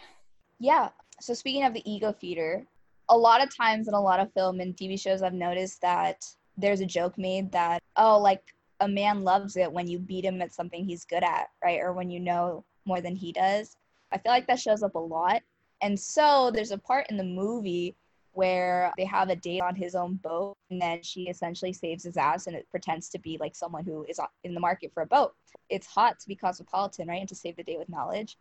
Yeah. 0.59 0.89
So 1.19 1.33
speaking 1.33 1.63
of 1.63 1.73
the 1.73 1.89
ego 1.89 2.13
feeder, 2.13 2.65
a 3.13 3.17
lot 3.17 3.43
of 3.43 3.55
times 3.55 3.87
in 3.87 3.93
a 3.93 4.01
lot 4.01 4.19
of 4.19 4.33
film 4.33 4.59
and 4.59 4.75
TV 4.75 4.99
shows 4.99 5.21
I've 5.21 5.33
noticed 5.33 5.81
that 5.81 6.25
there's 6.57 6.81
a 6.81 6.85
joke 6.85 7.15
made 7.17 7.51
that 7.51 7.81
oh 7.95 8.19
like 8.19 8.41
a 8.79 8.87
man 8.87 9.23
loves 9.23 9.55
it 9.55 9.71
when 9.71 9.87
you 9.87 9.99
beat 9.99 10.25
him 10.25 10.41
at 10.41 10.51
something 10.51 10.83
he's 10.83 11.05
good 11.05 11.23
at, 11.23 11.49
right? 11.63 11.79
Or 11.79 11.93
when 11.93 12.09
you 12.09 12.19
know 12.19 12.65
more 12.85 13.01
than 13.01 13.15
he 13.15 13.31
does. 13.31 13.77
I 14.11 14.17
feel 14.17 14.31
like 14.31 14.47
that 14.47 14.59
shows 14.59 14.81
up 14.81 14.95
a 14.95 14.99
lot 14.99 15.43
and 15.81 15.99
so 15.99 16.49
there's 16.53 16.71
a 16.71 16.77
part 16.77 17.05
in 17.11 17.17
the 17.17 17.23
movie 17.23 17.95
where 18.31 18.91
they 18.97 19.05
have 19.05 19.29
a 19.29 19.35
date 19.35 19.61
on 19.61 19.75
his 19.75 19.93
own 19.93 20.15
boat 20.15 20.57
and 20.71 20.81
then 20.81 21.03
she 21.03 21.23
essentially 21.23 21.71
saves 21.71 22.03
his 22.03 22.17
ass 22.17 22.47
and 22.47 22.55
it 22.55 22.67
pretends 22.71 23.09
to 23.09 23.19
be 23.19 23.37
like 23.39 23.55
someone 23.55 23.85
who 23.85 24.03
is 24.09 24.19
in 24.43 24.55
the 24.55 24.59
market 24.59 24.91
for 24.91 25.03
a 25.03 25.05
boat. 25.05 25.33
It's 25.69 25.85
hot 25.85 26.19
to 26.19 26.27
be 26.27 26.35
cosmopolitan, 26.35 27.07
right? 27.07 27.19
And 27.19 27.29
to 27.29 27.35
save 27.35 27.57
the 27.57 27.63
day 27.63 27.77
with 27.77 27.89
knowledge. 27.89 28.37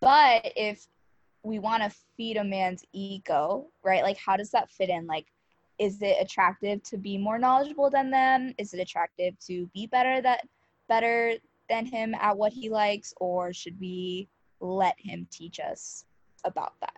But 0.00 0.52
if 0.54 0.86
we 1.42 1.58
want 1.58 1.82
to 1.82 1.96
feed 2.16 2.36
a 2.36 2.44
man's 2.44 2.84
ego, 2.92 3.68
right? 3.82 4.02
Like 4.02 4.18
how 4.18 4.36
does 4.36 4.50
that 4.50 4.70
fit 4.70 4.88
in? 4.88 5.06
Like 5.06 5.26
is 5.78 6.00
it 6.02 6.16
attractive 6.20 6.82
to 6.84 6.96
be 6.96 7.18
more 7.18 7.38
knowledgeable 7.38 7.90
than 7.90 8.10
them? 8.10 8.54
Is 8.58 8.74
it 8.74 8.80
attractive 8.80 9.38
to 9.46 9.66
be 9.74 9.86
better 9.86 10.20
that 10.22 10.46
better 10.88 11.34
than 11.68 11.86
him 11.86 12.14
at 12.14 12.36
what 12.36 12.52
he 12.52 12.68
likes 12.68 13.14
or 13.18 13.52
should 13.52 13.78
we 13.80 14.28
let 14.60 14.94
him 14.98 15.26
teach 15.30 15.58
us 15.58 16.04
about 16.44 16.74
that? 16.80 16.96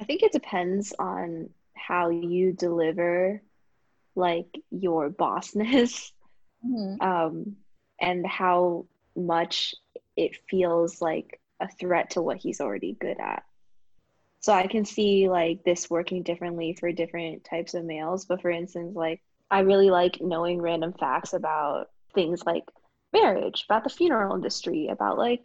I 0.00 0.04
think 0.04 0.22
it 0.22 0.32
depends 0.32 0.94
on 0.98 1.50
how 1.74 2.10
you 2.10 2.52
deliver 2.52 3.42
like 4.14 4.58
your 4.70 5.10
bossness 5.10 6.12
mm-hmm. 6.66 7.00
um, 7.00 7.56
and 8.00 8.26
how 8.26 8.86
much 9.16 9.74
it 10.16 10.36
feels 10.48 11.00
like 11.00 11.40
a 11.60 11.68
threat 11.68 12.10
to 12.10 12.22
what 12.22 12.36
he's 12.36 12.60
already 12.60 12.96
good 12.98 13.18
at. 13.20 13.44
So 14.40 14.52
I 14.52 14.66
can 14.66 14.84
see 14.84 15.28
like 15.28 15.64
this 15.64 15.90
working 15.90 16.22
differently 16.22 16.76
for 16.78 16.90
different 16.92 17.44
types 17.44 17.74
of 17.74 17.84
males. 17.84 18.24
But 18.24 18.40
for 18.40 18.50
instance, 18.50 18.96
like 18.96 19.20
I 19.50 19.60
really 19.60 19.90
like 19.90 20.20
knowing 20.20 20.60
random 20.60 20.92
facts 20.92 21.34
about 21.34 21.88
things 22.14 22.42
like 22.44 22.64
marriage, 23.12 23.64
about 23.68 23.84
the 23.84 23.90
funeral 23.90 24.34
industry, 24.34 24.88
about 24.88 25.18
like 25.18 25.44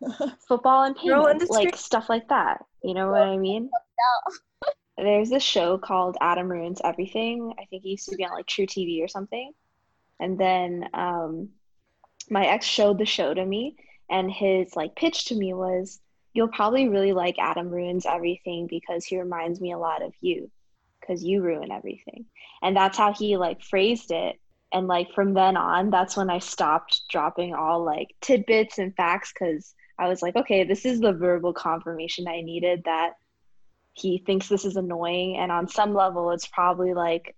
football 0.48 0.84
and 0.84 0.96
payments, 0.96 1.50
like 1.50 1.76
stuff 1.76 2.08
like 2.08 2.28
that. 2.28 2.64
You 2.82 2.94
know 2.94 3.10
what 3.10 3.22
I 3.22 3.36
mean? 3.36 3.70
There's 4.96 5.30
this 5.30 5.42
show 5.42 5.76
called 5.76 6.16
Adam 6.20 6.48
Ruins 6.48 6.80
Everything. 6.84 7.52
I 7.58 7.64
think 7.64 7.82
he 7.82 7.90
used 7.90 8.08
to 8.10 8.16
be 8.16 8.24
on 8.24 8.32
like 8.32 8.46
truTV 8.46 9.02
or 9.02 9.08
something. 9.08 9.52
And 10.20 10.38
then 10.38 10.88
um, 10.94 11.48
my 12.30 12.46
ex 12.46 12.64
showed 12.64 12.98
the 12.98 13.04
show 13.04 13.34
to 13.34 13.44
me, 13.44 13.76
and 14.08 14.30
his 14.30 14.76
like 14.76 14.94
pitch 14.94 15.26
to 15.26 15.34
me 15.34 15.52
was, 15.52 16.00
"You'll 16.34 16.48
probably 16.48 16.88
really 16.88 17.12
like 17.12 17.36
Adam 17.38 17.70
Ruins 17.70 18.06
Everything 18.06 18.66
because 18.66 19.06
he 19.06 19.18
reminds 19.18 19.60
me 19.60 19.72
a 19.72 19.78
lot 19.78 20.02
of 20.02 20.12
you, 20.20 20.50
because 21.00 21.24
you 21.24 21.42
ruin 21.42 21.72
everything." 21.72 22.26
And 22.62 22.76
that's 22.76 22.98
how 22.98 23.12
he 23.14 23.36
like 23.36 23.62
phrased 23.62 24.10
it. 24.10 24.38
And 24.72 24.88
like 24.88 25.12
from 25.14 25.34
then 25.34 25.56
on 25.56 25.90
that's 25.90 26.16
when 26.16 26.30
i 26.30 26.40
stopped 26.40 27.02
dropping 27.08 27.54
all 27.54 27.84
like 27.84 28.08
tidbits 28.20 28.78
and 28.78 28.92
facts 28.96 29.32
because 29.32 29.72
i 30.00 30.08
was 30.08 30.20
like 30.20 30.34
okay 30.34 30.64
this 30.64 30.84
is 30.84 30.98
the 30.98 31.12
verbal 31.12 31.52
confirmation 31.52 32.26
i 32.26 32.40
needed 32.40 32.82
that 32.84 33.12
he 33.94 34.18
thinks 34.18 34.48
this 34.48 34.64
is 34.64 34.76
annoying. 34.76 35.36
And 35.36 35.50
on 35.50 35.68
some 35.68 35.94
level 35.94 36.30
it's 36.32 36.46
probably 36.48 36.94
like 36.94 37.34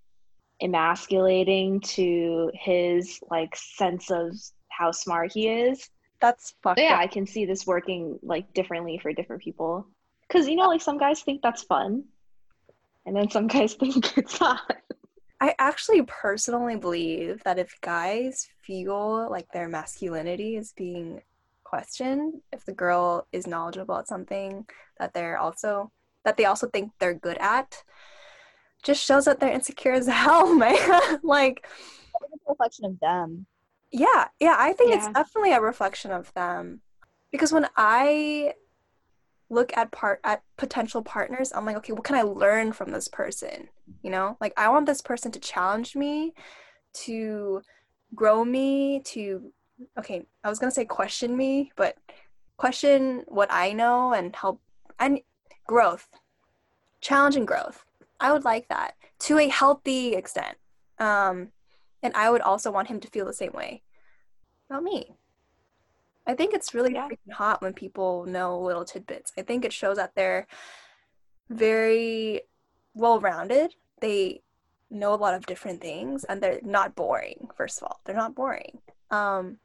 emasculating 0.62 1.80
to 1.80 2.50
his 2.54 3.20
like 3.30 3.54
sense 3.54 4.10
of 4.10 4.32
how 4.68 4.90
smart 4.90 5.32
he 5.32 5.48
is 5.48 5.88
that's 6.20 6.54
fucked 6.62 6.80
yeah 6.80 6.94
up. 6.94 7.00
i 7.00 7.06
can 7.06 7.26
see 7.26 7.44
this 7.44 7.66
working 7.66 8.18
like 8.22 8.52
differently 8.54 8.98
for 8.98 9.12
different 9.12 9.42
people 9.42 9.86
because 10.26 10.48
you 10.48 10.56
know 10.56 10.68
like 10.68 10.80
some 10.80 10.98
guys 10.98 11.20
think 11.22 11.42
that's 11.42 11.62
fun 11.62 12.04
and 13.04 13.14
then 13.14 13.30
some 13.30 13.46
guys 13.56 13.74
think 13.74 14.16
it's 14.16 14.40
not 14.40 14.76
I 15.40 15.54
actually 15.58 16.02
personally 16.02 16.76
believe 16.76 17.42
that 17.44 17.58
if 17.58 17.78
guys 17.82 18.48
feel 18.62 19.30
like 19.30 19.50
their 19.52 19.68
masculinity 19.68 20.56
is 20.56 20.72
being 20.72 21.20
questioned, 21.62 22.40
if 22.52 22.64
the 22.64 22.72
girl 22.72 23.26
is 23.32 23.46
knowledgeable 23.46 23.94
about 23.94 24.08
something 24.08 24.66
that 24.98 25.12
they're 25.12 25.38
also 25.38 25.90
that 26.24 26.36
they 26.36 26.46
also 26.46 26.68
think 26.68 26.90
they're 26.98 27.14
good 27.14 27.36
at, 27.38 27.82
just 28.82 29.04
shows 29.04 29.26
that 29.26 29.38
they're 29.38 29.52
insecure 29.52 29.92
as 29.92 30.06
hell, 30.24 30.54
man. 30.54 31.20
like 31.22 31.66
it's 32.32 32.42
a 32.46 32.50
reflection 32.50 32.86
of 32.86 33.00
them. 33.00 33.46
Yeah, 33.92 34.28
yeah, 34.40 34.56
I 34.58 34.72
think 34.72 34.90
yeah. 34.90 34.96
it's 34.96 35.08
definitely 35.08 35.52
a 35.52 35.60
reflection 35.60 36.10
of 36.10 36.32
them. 36.34 36.80
Because 37.30 37.52
when 37.52 37.68
I 37.76 38.54
look 39.48 39.76
at 39.76 39.92
part 39.92 40.20
at 40.24 40.42
potential 40.56 41.02
partners 41.02 41.52
i'm 41.54 41.64
like 41.64 41.76
okay 41.76 41.92
what 41.92 42.04
can 42.04 42.16
i 42.16 42.22
learn 42.22 42.72
from 42.72 42.90
this 42.90 43.08
person 43.08 43.68
you 44.02 44.10
know 44.10 44.36
like 44.40 44.52
i 44.56 44.68
want 44.68 44.86
this 44.86 45.00
person 45.00 45.30
to 45.30 45.38
challenge 45.38 45.94
me 45.94 46.32
to 46.92 47.62
grow 48.14 48.44
me 48.44 49.00
to 49.04 49.52
okay 49.98 50.24
i 50.42 50.48
was 50.48 50.58
going 50.58 50.70
to 50.70 50.74
say 50.74 50.84
question 50.84 51.36
me 51.36 51.70
but 51.76 51.96
question 52.56 53.24
what 53.28 53.48
i 53.50 53.72
know 53.72 54.12
and 54.12 54.34
help 54.34 54.60
and 54.98 55.20
growth 55.66 56.08
challenge 57.00 57.36
and 57.36 57.46
growth 57.46 57.84
i 58.20 58.32
would 58.32 58.44
like 58.44 58.68
that 58.68 58.94
to 59.18 59.38
a 59.38 59.48
healthy 59.48 60.14
extent 60.14 60.56
um 60.98 61.48
and 62.02 62.14
i 62.14 62.30
would 62.30 62.40
also 62.40 62.70
want 62.70 62.88
him 62.88 63.00
to 63.00 63.08
feel 63.08 63.24
the 63.24 63.32
same 63.32 63.52
way 63.52 63.82
about 64.68 64.82
me 64.82 65.16
I 66.26 66.34
think 66.34 66.54
it's 66.54 66.74
really 66.74 66.94
yeah. 66.94 67.08
freaking 67.08 67.32
hot 67.32 67.62
when 67.62 67.72
people 67.72 68.26
know 68.26 68.58
little 68.58 68.84
tidbits. 68.84 69.32
I 69.38 69.42
think 69.42 69.64
it 69.64 69.72
shows 69.72 69.96
that 69.96 70.14
they're 70.16 70.46
very 71.48 72.42
well 72.94 73.20
rounded. 73.20 73.74
They 74.00 74.42
know 74.90 75.14
a 75.14 75.16
lot 75.16 75.34
of 75.34 75.46
different 75.46 75.80
things 75.80 76.24
and 76.24 76.42
they're 76.42 76.60
not 76.62 76.96
boring, 76.96 77.48
first 77.56 77.78
of 77.78 77.84
all. 77.84 78.00
They're 78.04 78.16
not 78.16 78.34
boring. 78.34 78.78
Um, 79.10 79.58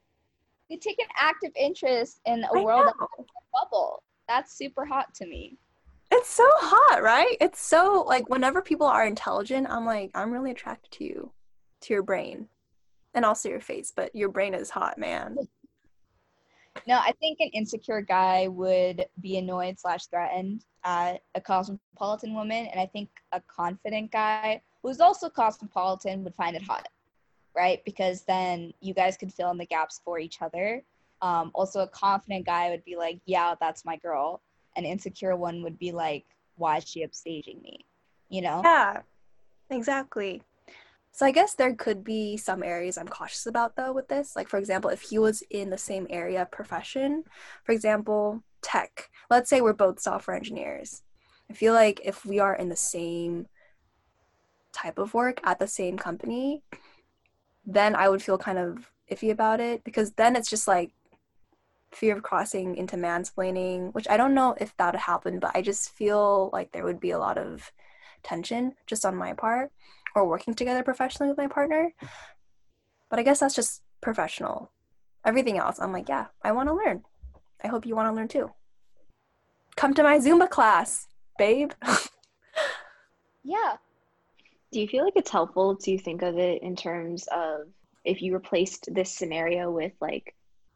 You 0.69 0.77
take 0.77 0.99
an 0.99 1.07
active 1.17 1.51
interest 1.55 2.21
in 2.25 2.43
a 2.43 2.59
I 2.59 2.63
world 2.63 2.85
that's 2.85 3.11
a 3.19 3.23
bubble. 3.53 4.03
That's 4.27 4.53
super 4.53 4.85
hot 4.85 5.13
to 5.15 5.25
me. 5.25 5.57
It's 6.11 6.29
so 6.29 6.45
hot, 6.47 7.01
right? 7.01 7.37
It's 7.39 7.59
so 7.59 8.03
like 8.07 8.29
whenever 8.29 8.61
people 8.61 8.85
are 8.85 9.05
intelligent, 9.05 9.67
I'm 9.69 9.85
like, 9.85 10.11
I'm 10.13 10.31
really 10.31 10.51
attracted 10.51 10.91
to 10.91 11.03
you, 11.05 11.31
to 11.81 11.93
your 11.93 12.03
brain, 12.03 12.47
and 13.13 13.25
also 13.25 13.49
your 13.49 13.59
face. 13.59 13.91
But 13.95 14.15
your 14.15 14.29
brain 14.29 14.53
is 14.53 14.69
hot, 14.69 14.97
man. 14.97 15.37
No, 16.87 16.95
I 16.95 17.11
think 17.19 17.39
an 17.39 17.49
insecure 17.53 18.01
guy 18.01 18.47
would 18.47 19.05
be 19.19 19.37
annoyed 19.37 19.79
slash 19.79 20.07
threatened 20.07 20.65
at 20.83 21.21
a 21.35 21.41
cosmopolitan 21.41 22.33
woman, 22.33 22.67
and 22.67 22.79
I 22.79 22.85
think 22.85 23.09
a 23.31 23.41
confident 23.41 24.11
guy 24.11 24.61
who's 24.81 24.99
also 24.99 25.29
cosmopolitan 25.29 26.23
would 26.23 26.35
find 26.35 26.55
it 26.55 26.63
hot, 26.63 26.87
right? 27.55 27.83
Because 27.85 28.23
then 28.23 28.73
you 28.79 28.93
guys 28.93 29.17
could 29.17 29.33
fill 29.33 29.51
in 29.51 29.57
the 29.57 29.65
gaps 29.65 30.01
for 30.03 30.17
each 30.17 30.41
other. 30.41 30.83
Um, 31.21 31.51
also, 31.53 31.81
a 31.81 31.87
confident 31.87 32.45
guy 32.45 32.69
would 32.69 32.83
be 32.83 32.95
like, 32.95 33.19
"Yeah, 33.25 33.55
that's 33.59 33.85
my 33.85 33.97
girl." 33.97 34.41
An 34.75 34.85
insecure 34.85 35.35
one 35.35 35.61
would 35.63 35.77
be 35.77 35.91
like, 35.91 36.25
"Why 36.55 36.77
is 36.77 36.87
she 36.87 37.05
upstaging 37.05 37.61
me?" 37.61 37.85
You 38.29 38.41
know? 38.41 38.61
Yeah, 38.63 39.01
exactly. 39.69 40.41
So 41.11 41.25
I 41.25 41.31
guess 41.31 41.53
there 41.53 41.73
could 41.75 42.03
be 42.03 42.37
some 42.37 42.63
areas 42.63 42.97
I'm 42.97 43.07
cautious 43.07 43.45
about 43.45 43.75
though 43.75 43.91
with 43.91 44.07
this. 44.07 44.35
Like 44.35 44.47
for 44.47 44.57
example, 44.57 44.89
if 44.89 45.01
he 45.01 45.19
was 45.19 45.43
in 45.49 45.69
the 45.69 45.77
same 45.77 46.07
area 46.09 46.43
of 46.43 46.51
profession, 46.51 47.23
for 47.63 47.73
example, 47.73 48.43
tech. 48.61 49.09
Let's 49.29 49.49
say 49.49 49.61
we're 49.61 49.73
both 49.73 49.99
software 49.99 50.37
engineers. 50.37 51.03
I 51.49 51.53
feel 51.53 51.73
like 51.73 51.99
if 52.05 52.25
we 52.25 52.39
are 52.39 52.55
in 52.55 52.69
the 52.69 52.75
same 52.75 53.47
type 54.71 54.97
of 54.97 55.13
work 55.13 55.41
at 55.43 55.59
the 55.59 55.67
same 55.67 55.97
company, 55.97 56.63
then 57.65 57.95
I 57.95 58.07
would 58.07 58.23
feel 58.23 58.37
kind 58.37 58.57
of 58.57 58.89
iffy 59.11 59.31
about 59.31 59.59
it 59.59 59.83
because 59.83 60.11
then 60.13 60.35
it's 60.37 60.49
just 60.49 60.67
like 60.67 60.91
fear 61.91 62.15
of 62.15 62.23
crossing 62.23 62.77
into 62.77 62.95
mansplaining, 62.95 63.93
which 63.93 64.07
I 64.09 64.15
don't 64.15 64.33
know 64.33 64.55
if 64.61 64.75
that 64.77 64.93
would 64.93 65.01
happen, 65.01 65.39
but 65.39 65.51
I 65.53 65.61
just 65.61 65.89
feel 65.89 66.49
like 66.53 66.71
there 66.71 66.85
would 66.85 67.01
be 67.01 67.11
a 67.11 67.19
lot 67.19 67.37
of 67.37 67.73
tension 68.23 68.73
just 68.87 69.05
on 69.05 69.15
my 69.15 69.33
part 69.33 69.71
or 70.15 70.27
working 70.27 70.53
together 70.53 70.83
professionally 70.83 71.29
with 71.29 71.37
my 71.37 71.47
partner. 71.47 71.93
But 73.09 73.19
I 73.19 73.23
guess 73.23 73.39
that's 73.39 73.55
just 73.55 73.81
professional. 74.01 74.71
Everything 75.25 75.57
else, 75.57 75.79
I'm 75.79 75.91
like, 75.91 76.09
yeah, 76.09 76.27
I 76.43 76.51
want 76.51 76.69
to 76.69 76.73
learn. 76.75 77.03
I 77.63 77.67
hope 77.67 77.85
you 77.85 77.95
want 77.95 78.07
to 78.07 78.13
learn 78.13 78.27
too. 78.27 78.51
Come 79.75 79.93
to 79.93 80.03
my 80.03 80.17
Zumba 80.17 80.49
class, 80.49 81.07
babe. 81.37 81.71
Yeah. 83.43 83.75
Do 84.71 84.79
you 84.79 84.87
feel 84.87 85.03
like 85.03 85.15
it's 85.15 85.31
helpful 85.31 85.75
to 85.75 85.97
think 85.97 86.21
of 86.21 86.37
it 86.37 86.61
in 86.61 86.75
terms 86.75 87.27
of 87.31 87.67
if 88.05 88.21
you 88.21 88.33
replaced 88.33 88.89
this 88.93 89.13
scenario 89.13 89.71
with 89.71 89.93
like 89.99 90.35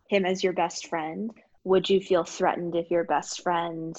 him 0.10 0.26
as 0.26 0.44
your 0.44 0.54
best 0.54 0.88
friend, 0.88 1.32
would 1.64 1.90
you 1.90 2.00
feel 2.00 2.24
threatened 2.24 2.76
if 2.76 2.92
your 2.92 3.04
best 3.04 3.42
friend 3.42 3.96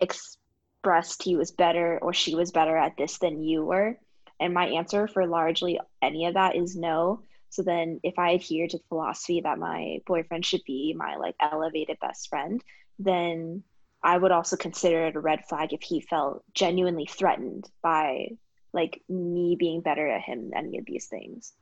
expressed 0.00 1.22
he 1.22 1.36
was 1.36 1.50
better 1.50 1.98
or 2.02 2.12
she 2.12 2.34
was 2.34 2.52
better 2.52 2.76
at 2.76 2.96
this 2.96 3.18
than 3.18 3.42
you 3.42 3.64
were? 3.64 3.98
And 4.40 4.54
my 4.54 4.66
answer 4.66 5.06
for 5.06 5.26
largely 5.26 5.78
any 6.02 6.26
of 6.26 6.34
that 6.34 6.56
is 6.56 6.74
no. 6.74 7.22
So 7.50 7.62
then 7.62 8.00
if 8.02 8.18
I 8.18 8.30
adhere 8.30 8.66
to 8.68 8.78
the 8.78 8.84
philosophy 8.88 9.40
that 9.42 9.58
my 9.58 9.98
boyfriend 10.06 10.46
should 10.46 10.62
be 10.66 10.94
my 10.96 11.16
like 11.16 11.34
elevated 11.40 11.98
best 12.00 12.28
friend, 12.28 12.62
then 12.98 13.62
I 14.02 14.16
would 14.16 14.32
also 14.32 14.56
consider 14.56 15.06
it 15.06 15.16
a 15.16 15.20
red 15.20 15.44
flag 15.48 15.72
if 15.72 15.82
he 15.82 16.00
felt 16.00 16.42
genuinely 16.54 17.06
threatened 17.06 17.68
by 17.82 18.28
like 18.72 19.02
me 19.08 19.56
being 19.58 19.80
better 19.80 20.08
at 20.08 20.22
him 20.22 20.50
than 20.50 20.66
any 20.66 20.78
of 20.78 20.86
these 20.86 21.06
things. 21.06 21.52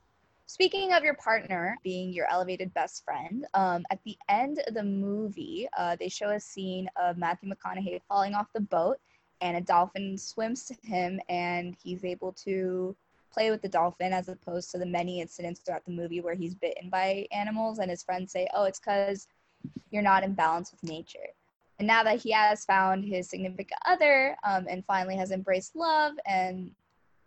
Speaking 0.45 0.93
of 0.93 1.03
your 1.03 1.13
partner 1.13 1.77
being 1.83 2.11
your 2.11 2.27
elevated 2.31 2.73
best 2.73 3.03
friend, 3.03 3.45
um, 3.53 3.85
at 3.91 3.99
the 4.03 4.17
end 4.29 4.59
of 4.67 4.73
the 4.73 4.83
movie, 4.83 5.67
uh, 5.77 5.95
they 5.99 6.09
show 6.09 6.29
a 6.29 6.39
scene 6.39 6.89
of 6.95 7.17
Matthew 7.17 7.51
McConaughey 7.51 8.01
falling 8.07 8.33
off 8.33 8.47
the 8.53 8.61
boat, 8.61 8.97
and 9.41 9.57
a 9.57 9.61
dolphin 9.61 10.17
swims 10.17 10.65
to 10.65 10.75
him, 10.83 11.19
and 11.29 11.75
he's 11.81 12.03
able 12.03 12.31
to 12.33 12.95
play 13.31 13.51
with 13.51 13.61
the 13.61 13.69
dolphin 13.69 14.11
as 14.11 14.27
opposed 14.27 14.71
to 14.71 14.77
the 14.77 14.85
many 14.85 15.21
incidents 15.21 15.59
throughout 15.59 15.85
the 15.85 15.91
movie 15.91 16.21
where 16.21 16.33
he's 16.33 16.55
bitten 16.55 16.89
by 16.89 17.27
animals, 17.31 17.79
and 17.79 17.89
his 17.89 18.03
friends 18.03 18.31
say, 18.31 18.47
"Oh, 18.53 18.65
it's 18.65 18.79
because 18.79 19.27
you're 19.91 20.01
not 20.01 20.23
in 20.23 20.33
balance 20.33 20.71
with 20.71 20.83
nature." 20.83 21.27
And 21.79 21.87
now 21.87 22.03
that 22.03 22.21
he 22.21 22.31
has 22.31 22.65
found 22.65 23.05
his 23.05 23.29
significant 23.29 23.79
other 23.85 24.35
um, 24.43 24.67
and 24.69 24.85
finally 24.85 25.15
has 25.15 25.31
embraced 25.31 25.75
love 25.75 26.13
and 26.25 26.71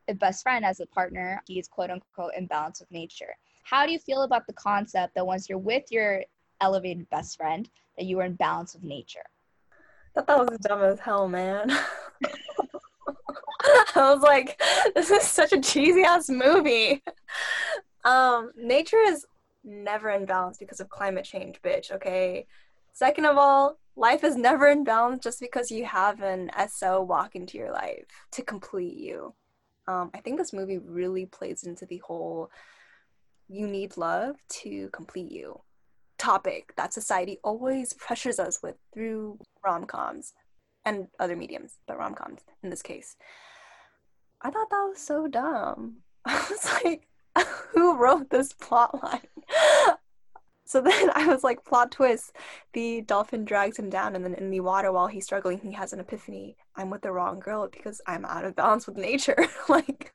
a 0.08 0.14
best 0.14 0.42
friend 0.42 0.64
as 0.64 0.80
a 0.80 0.86
partner, 0.86 1.42
he's 1.46 1.68
quote 1.68 1.90
unquote 1.90 2.34
in 2.36 2.46
balance 2.46 2.80
with 2.80 2.90
nature. 2.90 3.34
How 3.62 3.86
do 3.86 3.92
you 3.92 3.98
feel 3.98 4.22
about 4.22 4.46
the 4.46 4.52
concept 4.52 5.14
that 5.14 5.26
once 5.26 5.48
you're 5.48 5.58
with 5.58 5.90
your 5.90 6.24
elevated 6.60 7.08
best 7.10 7.36
friend, 7.36 7.70
that 7.96 8.04
you 8.04 8.18
are 8.20 8.24
in 8.24 8.34
balance 8.34 8.74
with 8.74 8.82
nature? 8.84 9.24
thought 10.14 10.26
that 10.26 10.50
was 10.50 10.58
dumb 10.58 10.82
as 10.82 11.00
hell, 11.00 11.28
man. 11.28 11.70
I 13.94 14.12
was 14.12 14.22
like, 14.22 14.60
this 14.94 15.10
is 15.10 15.22
such 15.22 15.52
a 15.52 15.60
cheesy 15.60 16.02
ass 16.02 16.28
movie. 16.28 17.02
Um, 18.04 18.50
nature 18.56 18.98
is 18.98 19.24
never 19.64 20.10
in 20.10 20.26
balance 20.26 20.58
because 20.58 20.80
of 20.80 20.88
climate 20.88 21.24
change, 21.24 21.60
bitch, 21.62 21.92
okay? 21.92 22.46
Second 22.92 23.26
of 23.26 23.38
all, 23.38 23.78
life 23.96 24.24
is 24.24 24.36
never 24.36 24.68
in 24.68 24.84
balance 24.84 25.22
just 25.22 25.40
because 25.40 25.70
you 25.70 25.84
have 25.84 26.20
an 26.20 26.50
SO 26.68 27.02
walk 27.02 27.36
into 27.36 27.58
your 27.58 27.72
life 27.72 28.04
to 28.32 28.42
complete 28.42 28.96
you. 28.96 29.34
Um, 29.86 30.10
I 30.14 30.18
think 30.18 30.38
this 30.38 30.52
movie 30.52 30.78
really 30.78 31.26
plays 31.26 31.64
into 31.64 31.86
the 31.86 31.98
whole 31.98 32.50
you 33.48 33.66
need 33.66 33.96
love 33.96 34.36
to 34.48 34.88
complete 34.90 35.30
you 35.30 35.60
topic 36.18 36.72
that 36.76 36.94
society 36.94 37.38
always 37.42 37.92
pressures 37.94 38.38
us 38.38 38.62
with 38.62 38.76
through 38.94 39.38
rom-coms 39.64 40.32
and 40.84 41.08
other 41.18 41.36
mediums, 41.36 41.78
but 41.86 41.98
rom-coms 41.98 42.40
in 42.62 42.70
this 42.70 42.82
case. 42.82 43.16
I 44.40 44.50
thought 44.50 44.70
that 44.70 44.88
was 44.88 44.98
so 44.98 45.28
dumb. 45.28 45.98
I 46.24 46.44
was 46.50 46.82
like, 46.84 47.08
who 47.72 47.96
wrote 47.96 48.30
this 48.30 48.52
plot 48.52 49.02
line? 49.02 49.20
So 50.72 50.80
then 50.80 51.10
I 51.14 51.26
was 51.26 51.44
like, 51.44 51.66
plot 51.66 51.90
twist. 51.90 52.34
The 52.72 53.02
dolphin 53.02 53.44
drags 53.44 53.78
him 53.78 53.90
down, 53.90 54.16
and 54.16 54.24
then 54.24 54.32
in 54.32 54.50
the 54.50 54.60
water 54.60 54.90
while 54.90 55.06
he's 55.06 55.26
struggling, 55.26 55.58
he 55.58 55.72
has 55.72 55.92
an 55.92 56.00
epiphany. 56.00 56.56
I'm 56.76 56.88
with 56.88 57.02
the 57.02 57.12
wrong 57.12 57.40
girl 57.40 57.68
because 57.70 58.00
I'm 58.06 58.24
out 58.24 58.46
of 58.46 58.56
balance 58.56 58.86
with 58.86 58.96
nature. 58.96 59.36
like, 59.68 60.14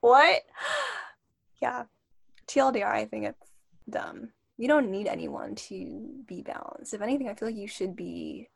what? 0.00 0.42
Yeah. 1.60 1.86
TLDR, 2.46 2.86
I 2.86 3.04
think 3.04 3.24
it's 3.24 3.50
dumb. 3.90 4.28
You 4.58 4.68
don't 4.68 4.92
need 4.92 5.08
anyone 5.08 5.56
to 5.56 6.22
be 6.24 6.42
balanced. 6.42 6.94
If 6.94 7.02
anything, 7.02 7.28
I 7.28 7.34
feel 7.34 7.48
like 7.48 7.56
you 7.56 7.66
should 7.66 7.96
be 7.96 8.48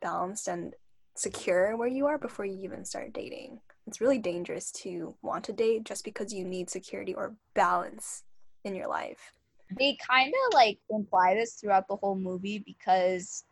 balanced 0.00 0.48
and 0.48 0.74
secure 1.14 1.76
where 1.76 1.88
you 1.88 2.06
are 2.06 2.18
before 2.18 2.44
you 2.44 2.58
even 2.62 2.84
start 2.84 3.12
dating. 3.12 3.60
It's 3.86 4.00
really 4.00 4.18
dangerous 4.18 4.70
to 4.82 5.14
want 5.22 5.44
to 5.44 5.52
date 5.52 5.84
just 5.84 6.04
because 6.04 6.32
you 6.32 6.44
need 6.44 6.70
security 6.70 7.14
or 7.14 7.34
balance 7.54 8.24
in 8.64 8.74
your 8.74 8.88
life. 8.88 9.32
They 9.78 9.96
kind 10.06 10.32
of 10.46 10.54
like 10.54 10.78
imply 10.90 11.34
this 11.34 11.54
throughout 11.54 11.88
the 11.88 11.96
whole 11.96 12.14
movie 12.14 12.62
because 12.64 13.44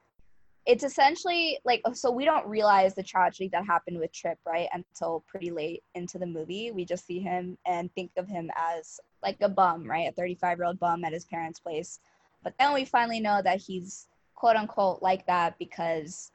it's 0.67 0.83
essentially 0.83 1.59
like 1.65 1.81
oh, 1.85 1.93
so 1.93 2.11
we 2.11 2.25
don't 2.25 2.47
realize 2.47 2.95
the 2.95 3.03
tragedy 3.03 3.49
that 3.53 3.65
happened 3.65 3.99
with 3.99 4.13
Trip 4.13 4.39
right 4.45 4.69
until 4.73 5.25
pretty 5.29 5.51
late 5.51 5.83
into 5.95 6.19
the 6.19 6.27
movie. 6.27 6.73
We 6.73 6.85
just 6.85 7.07
see 7.07 7.21
him 7.21 7.57
and 7.67 7.93
think 7.95 8.11
of 8.17 8.29
him 8.29 8.51
as 8.57 8.99
like 9.23 9.37
a 9.41 9.49
bum, 9.49 9.89
right? 9.89 10.09
A 10.09 10.13
35 10.13 10.59
year 10.59 10.67
old 10.67 10.79
bum 10.79 11.05
at 11.05 11.13
his 11.13 11.25
parents' 11.25 11.61
place. 11.61 12.01
But 12.43 12.55
then 12.59 12.75
we 12.75 12.85
finally 12.85 13.21
know 13.21 13.41
that 13.43 13.61
he's 13.61 14.09
quote 14.35 14.57
unquote 14.57 15.03
like 15.03 15.27
that 15.27 15.59
because 15.59 16.31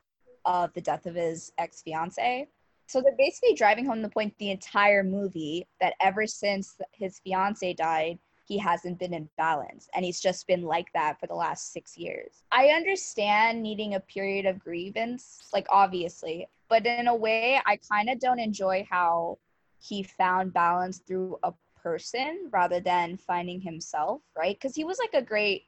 of 0.46 0.74
the 0.74 0.82
death 0.82 1.06
of 1.06 1.16
his 1.16 1.52
ex 1.58 1.82
fiance. 1.82 2.48
So 2.88 3.02
they're 3.02 3.16
basically 3.18 3.54
driving 3.54 3.86
home 3.86 4.02
the 4.02 4.10
point 4.10 4.34
the 4.38 4.52
entire 4.52 5.04
movie 5.04 5.68
that 5.80 5.94
ever 6.02 6.28
since 6.28 6.76
his 6.92 7.20
fiance 7.20 7.74
died, 7.74 8.20
he 8.46 8.58
hasn't 8.58 9.00
been 9.00 9.14
in 9.14 9.30
balance 9.38 9.88
and 9.96 10.04
he's 10.04 10.20
just 10.20 10.46
been 10.46 10.64
like 10.64 10.88
that 10.94 11.18
for 11.20 11.28
the 11.28 11.34
last 11.34 11.72
six 11.72 11.98
years. 11.98 12.44
I 12.52 12.68
understand 12.68 13.64
needing 13.64 13.96
a 13.96 14.00
period 14.02 14.46
of 14.46 14.60
grievance, 14.60 15.48
like 15.54 15.68
obviously, 15.70 16.50
but 16.68 16.86
in 16.86 17.08
a 17.08 17.16
way, 17.16 17.62
I 17.66 17.78
kind 17.90 18.10
of 18.10 18.20
don't 18.20 18.40
enjoy 18.40 18.86
how 18.90 19.38
he 19.80 20.04
found 20.04 20.54
balance 20.54 21.00
through 21.00 21.38
a 21.44 21.54
person 21.82 22.50
rather 22.52 22.80
than 22.80 23.18
finding 23.18 23.62
himself, 23.62 24.22
right? 24.38 24.58
Because 24.60 24.76
he 24.76 24.84
was 24.84 25.00
like 25.00 25.14
a 25.14 25.26
great 25.26 25.64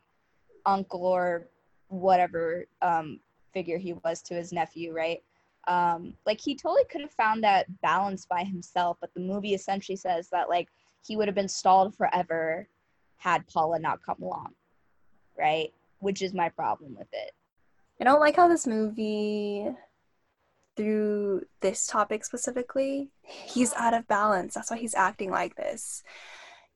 uncle 0.66 1.06
or 1.06 1.48
whatever 1.88 2.66
um, 2.82 3.20
figure 3.54 3.78
he 3.78 3.94
was 3.94 4.22
to 4.24 4.34
his 4.34 4.52
nephew, 4.52 4.94
right? 4.94 5.24
Um, 5.68 6.16
like 6.26 6.42
he 6.42 6.56
totally 6.56 6.84
could 6.92 7.02
have 7.02 7.12
found 7.13 7.44
that 7.44 7.68
balance 7.82 8.26
by 8.26 8.44
himself, 8.44 8.98
but 9.00 9.13
the 9.13 9.22
movie 9.22 9.54
essentially 9.54 9.96
says 9.96 10.30
that 10.30 10.50
like 10.50 10.68
he 11.06 11.16
would 11.16 11.28
have 11.28 11.36
been 11.36 11.48
stalled 11.48 11.96
forever 11.96 12.68
had 13.18 13.48
Paula 13.48 13.80
not 13.80 14.04
come 14.04 14.22
along, 14.22 14.54
right? 15.38 15.74
Which 16.00 16.22
is 16.22 16.34
my 16.34 16.50
problem 16.50 16.96
with 16.98 17.08
it. 17.13 17.32
I 18.02 18.04
don't 18.04 18.20
like 18.20 18.36
how 18.36 18.50
this 18.50 18.68
movie, 18.68 19.70
through 20.76 21.46
this 21.62 21.88
topic 21.88 22.26
specifically, 22.26 23.10
he's 23.22 23.74
out 23.76 23.94
of 23.94 24.08
balance. 24.08 24.56
That's 24.56 24.72
why 24.72 24.78
he's 24.78 24.96
acting 24.96 25.32
like 25.32 25.56
this. 25.56 26.04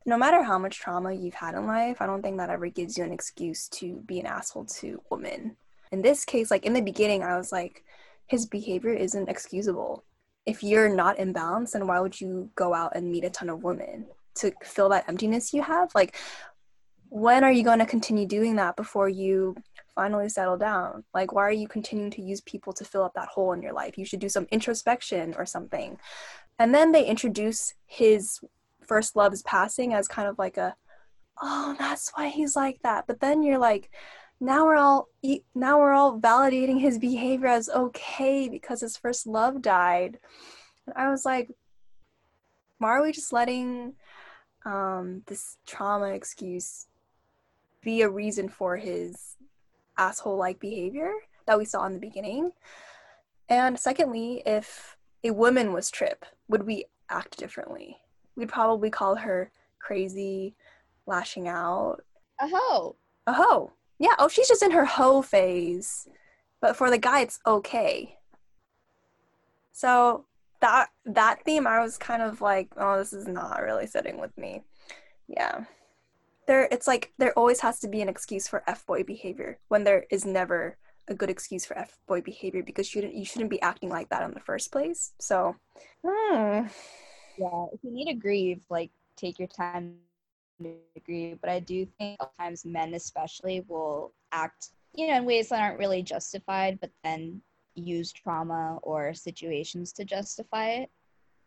no 0.05 0.17
matter 0.17 0.41
how 0.41 0.57
much 0.57 0.79
trauma 0.79 1.11
you've 1.11 1.33
had 1.33 1.53
in 1.53 1.67
life, 1.67 1.97
I 2.01 2.05
don't 2.05 2.21
think 2.21 2.37
that 2.37 2.49
ever 2.49 2.67
gives 2.69 2.97
you 2.97 3.03
an 3.03 3.11
excuse 3.11 3.67
to 3.69 3.95
be 4.05 4.21
an 4.21 4.25
asshole 4.25 4.65
to 4.79 5.01
women. 5.11 5.57
In 5.91 6.01
this 6.01 6.25
case, 6.25 6.51
like 6.51 6.65
in 6.65 6.73
the 6.73 6.81
beginning, 6.81 7.23
I 7.23 7.37
was 7.37 7.51
like, 7.51 7.83
his 8.27 8.45
behavior 8.45 8.93
isn't 8.93 9.29
excusable. 9.29 10.03
If 10.45 10.63
you're 10.63 10.93
not 10.93 11.19
in 11.19 11.33
balance, 11.33 11.71
then 11.71 11.87
why 11.87 11.99
would 11.99 12.19
you 12.19 12.49
go 12.55 12.73
out 12.73 12.93
and 12.95 13.11
meet 13.11 13.25
a 13.25 13.29
ton 13.29 13.49
of 13.49 13.63
women 13.63 14.07
to 14.35 14.51
fill 14.63 14.89
that 14.89 15.07
emptiness 15.07 15.53
you 15.53 15.61
have? 15.61 15.93
Like, 15.95 16.15
when 17.09 17.43
are 17.43 17.51
you 17.51 17.63
going 17.63 17.79
to 17.79 17.85
continue 17.85 18.25
doing 18.25 18.57
that 18.57 18.75
before 18.75 19.07
you 19.09 19.55
finally 19.95 20.29
settle 20.29 20.57
down? 20.57 21.03
Like, 21.13 21.31
why 21.33 21.43
are 21.43 21.51
you 21.51 21.67
continuing 21.67 22.11
to 22.11 22.21
use 22.21 22.41
people 22.41 22.73
to 22.73 22.85
fill 22.85 23.03
up 23.03 23.13
that 23.15 23.29
hole 23.29 23.53
in 23.53 23.61
your 23.61 23.73
life? 23.73 23.97
You 23.97 24.05
should 24.05 24.19
do 24.19 24.29
some 24.29 24.47
introspection 24.51 25.33
or 25.37 25.45
something. 25.45 25.97
And 26.59 26.73
then 26.73 26.91
they 26.91 27.05
introduce 27.05 27.73
his 27.85 28.39
first 28.85 29.15
love's 29.15 29.41
passing 29.43 29.93
as 29.93 30.07
kind 30.07 30.27
of 30.27 30.37
like 30.37 30.57
a, 30.57 30.75
oh, 31.41 31.75
that's 31.79 32.11
why 32.13 32.29
he's 32.29 32.55
like 32.55 32.79
that. 32.83 33.05
But 33.07 33.19
then 33.19 33.43
you're 33.43 33.59
like, 33.59 33.89
now 34.39 34.65
we're 34.65 34.75
all 34.75 35.09
now 35.55 35.79
we're 35.79 35.93
all 35.93 36.19
validating 36.19 36.79
his 36.79 36.99
behavior 36.99 37.47
as 37.47 37.69
okay 37.69 38.47
because 38.49 38.81
his 38.81 38.97
first 38.97 39.25
love 39.25 39.61
died. 39.61 40.19
And 40.85 40.95
I 40.95 41.09
was 41.09 41.25
like, 41.25 41.49
why 42.77 42.89
are 42.89 43.03
we 43.03 43.11
just 43.11 43.33
letting 43.33 43.93
um, 44.65 45.23
this 45.25 45.57
trauma 45.65 46.09
excuse 46.09 46.87
be 47.81 48.01
a 48.01 48.09
reason 48.09 48.49
for 48.49 48.77
his 48.77 49.35
asshole 49.97 50.37
like 50.37 50.59
behavior 50.59 51.11
that 51.45 51.57
we 51.57 51.65
saw 51.65 51.85
in 51.85 51.93
the 51.93 51.99
beginning? 51.99 52.51
And 53.49 53.79
secondly, 53.79 54.43
if 54.45 54.97
a 55.23 55.31
woman 55.31 55.73
was 55.73 55.89
Trip, 55.89 56.25
would 56.47 56.63
we 56.63 56.85
act 57.09 57.37
differently? 57.37 57.97
We'd 58.35 58.49
probably 58.49 58.89
call 58.89 59.15
her 59.15 59.51
crazy, 59.79 60.55
lashing 61.07 61.47
out. 61.47 62.03
A 62.39 62.47
hoe. 62.47 62.95
A 63.25 63.33
hoe. 63.33 63.71
Yeah, 63.99 64.15
oh, 64.19 64.27
she's 64.27 64.47
just 64.47 64.63
in 64.63 64.71
her 64.71 64.85
hoe 64.85 65.21
phase. 65.21 66.07
But 66.61 66.75
for 66.75 66.89
the 66.89 66.97
guy, 66.97 67.21
it's 67.21 67.39
okay. 67.45 68.17
So 69.71 70.25
that 70.59 70.89
that 71.05 71.43
theme, 71.43 71.67
I 71.67 71.79
was 71.79 71.97
kind 71.97 72.21
of 72.21 72.41
like, 72.41 72.69
oh, 72.77 72.97
this 72.97 73.13
is 73.13 73.27
not 73.27 73.61
really 73.61 73.87
sitting 73.87 74.19
with 74.19 74.35
me. 74.37 74.63
Yeah, 75.27 75.65
there. 76.47 76.67
It's 76.71 76.87
like 76.87 77.13
there 77.17 77.33
always 77.33 77.59
has 77.61 77.79
to 77.81 77.87
be 77.87 78.01
an 78.01 78.09
excuse 78.09 78.47
for 78.47 78.63
f 78.67 78.85
boy 78.85 79.03
behavior 79.03 79.59
when 79.67 79.83
there 79.83 80.05
is 80.09 80.25
never 80.25 80.77
a 81.07 81.13
good 81.13 81.29
excuse 81.29 81.65
for 81.65 81.77
f 81.77 81.97
boy 82.07 82.21
behavior 82.21 82.63
because 82.63 82.87
you 82.87 83.01
shouldn't 83.01 83.15
you 83.15 83.25
shouldn't 83.25 83.51
be 83.51 83.61
acting 83.61 83.89
like 83.89 84.09
that 84.09 84.23
in 84.23 84.33
the 84.33 84.39
first 84.39 84.71
place. 84.71 85.13
So, 85.19 85.55
hmm. 86.03 86.67
yeah, 87.37 87.65
if 87.71 87.83
you 87.83 87.91
need 87.91 88.05
to 88.05 88.15
grieve, 88.15 88.61
like 88.69 88.91
take 89.15 89.39
your 89.39 89.47
time 89.47 89.97
agree, 90.95 91.35
but 91.39 91.49
I 91.49 91.59
do 91.59 91.85
think 91.97 92.19
sometimes 92.21 92.65
men, 92.65 92.93
especially, 92.93 93.65
will 93.67 94.13
act, 94.31 94.69
you 94.93 95.07
know, 95.07 95.17
in 95.17 95.25
ways 95.25 95.49
that 95.49 95.61
aren't 95.61 95.79
really 95.79 96.01
justified, 96.01 96.79
but 96.79 96.91
then 97.03 97.41
use 97.75 98.11
trauma 98.11 98.79
or 98.81 99.13
situations 99.13 99.93
to 99.93 100.05
justify 100.05 100.69
it. 100.69 100.89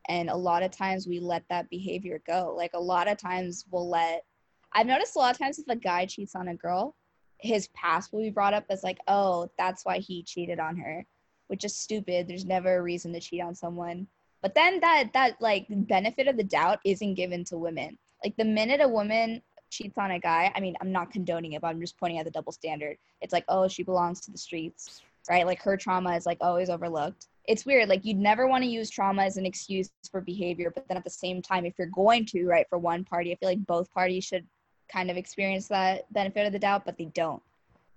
And 0.09 0.31
a 0.31 0.37
lot 0.37 0.62
of 0.62 0.70
times 0.70 1.07
we 1.07 1.20
let 1.20 1.44
that 1.51 1.68
behavior 1.70 2.23
go. 2.27 2.55
Like 2.57 2.73
a 2.75 2.81
lot 2.81 3.09
of 3.09 3.18
times 3.18 3.64
we'll 3.70 3.88
let, 3.88 4.25
I've 4.73 4.87
noticed 4.87 5.16
a 5.16 5.18
lot 5.18 5.33
of 5.35 5.38
times 5.38 5.59
if 5.59 5.68
a 5.68 5.77
guy 5.77 6.07
cheats 6.07 6.35
on 6.35 6.49
a 6.49 6.55
girl, 6.55 6.96
his 7.38 7.68
past 7.68 8.12
will 8.12 8.23
be 8.23 8.31
brought 8.31 8.55
up 8.55 8.64
as 8.70 8.83
like, 8.83 8.99
oh, 9.09 9.51
that's 9.59 9.85
why 9.85 9.99
he 9.99 10.23
cheated 10.23 10.59
on 10.59 10.77
her, 10.77 11.05
which 11.49 11.64
is 11.64 11.77
stupid. 11.77 12.29
There's 12.29 12.44
never 12.44 12.77
a 12.77 12.83
reason 12.83 13.12
to 13.12 13.20
cheat 13.20 13.42
on 13.42 13.55
someone. 13.55 14.07
But 14.42 14.55
then 14.55 14.81
that 14.81 15.12
that 15.12 15.40
like 15.40 15.66
benefit 15.68 16.29
of 16.29 16.37
the 16.37 16.44
doubt 16.44 16.81
isn't 16.85 17.14
given 17.14 17.44
to 17.44 17.59
women. 17.59 17.99
Like 18.25 18.37
the 18.37 18.45
minute 18.45 18.81
a 18.81 18.89
woman 18.89 19.43
cheats 19.71 19.97
on 19.99 20.11
a 20.11 20.19
guy, 20.19 20.53
I 20.55 20.61
mean, 20.61 20.77
I'm 20.81 20.93
not 20.93 21.11
condoning 21.11 21.53
it, 21.53 21.63
but 21.63 21.69
I'm 21.69 21.81
just 21.81 21.99
pointing 21.99 22.19
out 22.19 22.25
the 22.25 22.31
double 22.31 22.53
standard. 22.53 22.97
It's 23.21 23.33
like, 23.33 23.45
oh, 23.49 23.69
she 23.69 23.83
belongs 23.83 24.21
to 24.23 24.31
the 24.31 24.39
streets, 24.39 25.03
right? 25.29 25.47
Like 25.47 25.63
her 25.63 25.77
trauma 25.77 26.17
is 26.17 26.27
like 26.27 26.39
always 26.41 26.71
overlooked. 26.71 27.29
It's 27.47 27.65
weird. 27.65 27.89
Like 27.89 28.05
you'd 28.05 28.19
never 28.19 28.47
want 28.47 28.63
to 28.65 28.71
use 28.71 28.91
trauma 28.91 29.25
as 29.25 29.37
an 29.37 29.47
excuse 29.47 29.91
for 30.11 30.21
behavior, 30.21 30.71
but 30.75 30.87
then 30.89 30.97
at 30.97 31.05
the 31.05 31.11
same 31.11 31.41
time, 31.41 31.65
if 31.65 31.75
you're 31.79 31.89
going 31.89 32.27
to, 32.27 32.47
right, 32.47 32.67
for 32.69 32.79
one 32.79 33.05
party, 33.05 33.33
I 33.33 33.37
feel 33.37 33.49
like 33.49 33.67
both 33.67 33.93
parties 33.93 34.25
should 34.25 34.47
kind 34.93 35.11
of 35.11 35.17
experience 35.17 35.69
that 35.69 36.13
benefit 36.13 36.47
of 36.47 36.53
the 36.53 36.59
doubt, 36.59 36.85
but 36.85 36.99
they 36.99 37.07
don't. 37.07 37.43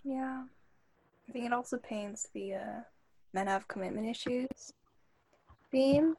Yeah. 0.04 0.44
I 1.28 1.32
think 1.32 1.46
it 1.46 1.54
also 1.54 1.78
paints 1.78 2.28
the 2.34 2.56
uh, 2.56 2.82
men 3.34 3.48
have 3.48 3.68
commitment 3.68 4.08
issues 4.08 4.74
theme, 5.72 6.16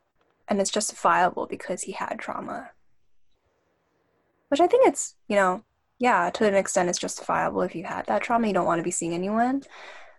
and 0.49 0.61
it's 0.61 0.71
justifiable 0.71 1.47
because 1.47 1.83
he 1.83 1.93
had 1.93 2.19
trauma 2.19 2.71
which 4.48 4.61
I 4.61 4.66
think 4.66 4.87
it's, 4.87 5.14
you 5.28 5.37
know, 5.37 5.62
yeah, 5.98 6.30
to 6.30 6.46
an 6.46 6.54
extent 6.54 6.88
it's 6.88 6.98
justifiable 6.98 7.62
if 7.62 7.74
you 7.74 7.85
had 7.85 8.07
that 8.07 8.22
trauma, 8.22 8.46
you 8.46 8.52
don't 8.52 8.66
want 8.66 8.78
to 8.78 8.85
be 8.85 8.90
seeing 8.90 9.14
anyone. 9.14 9.62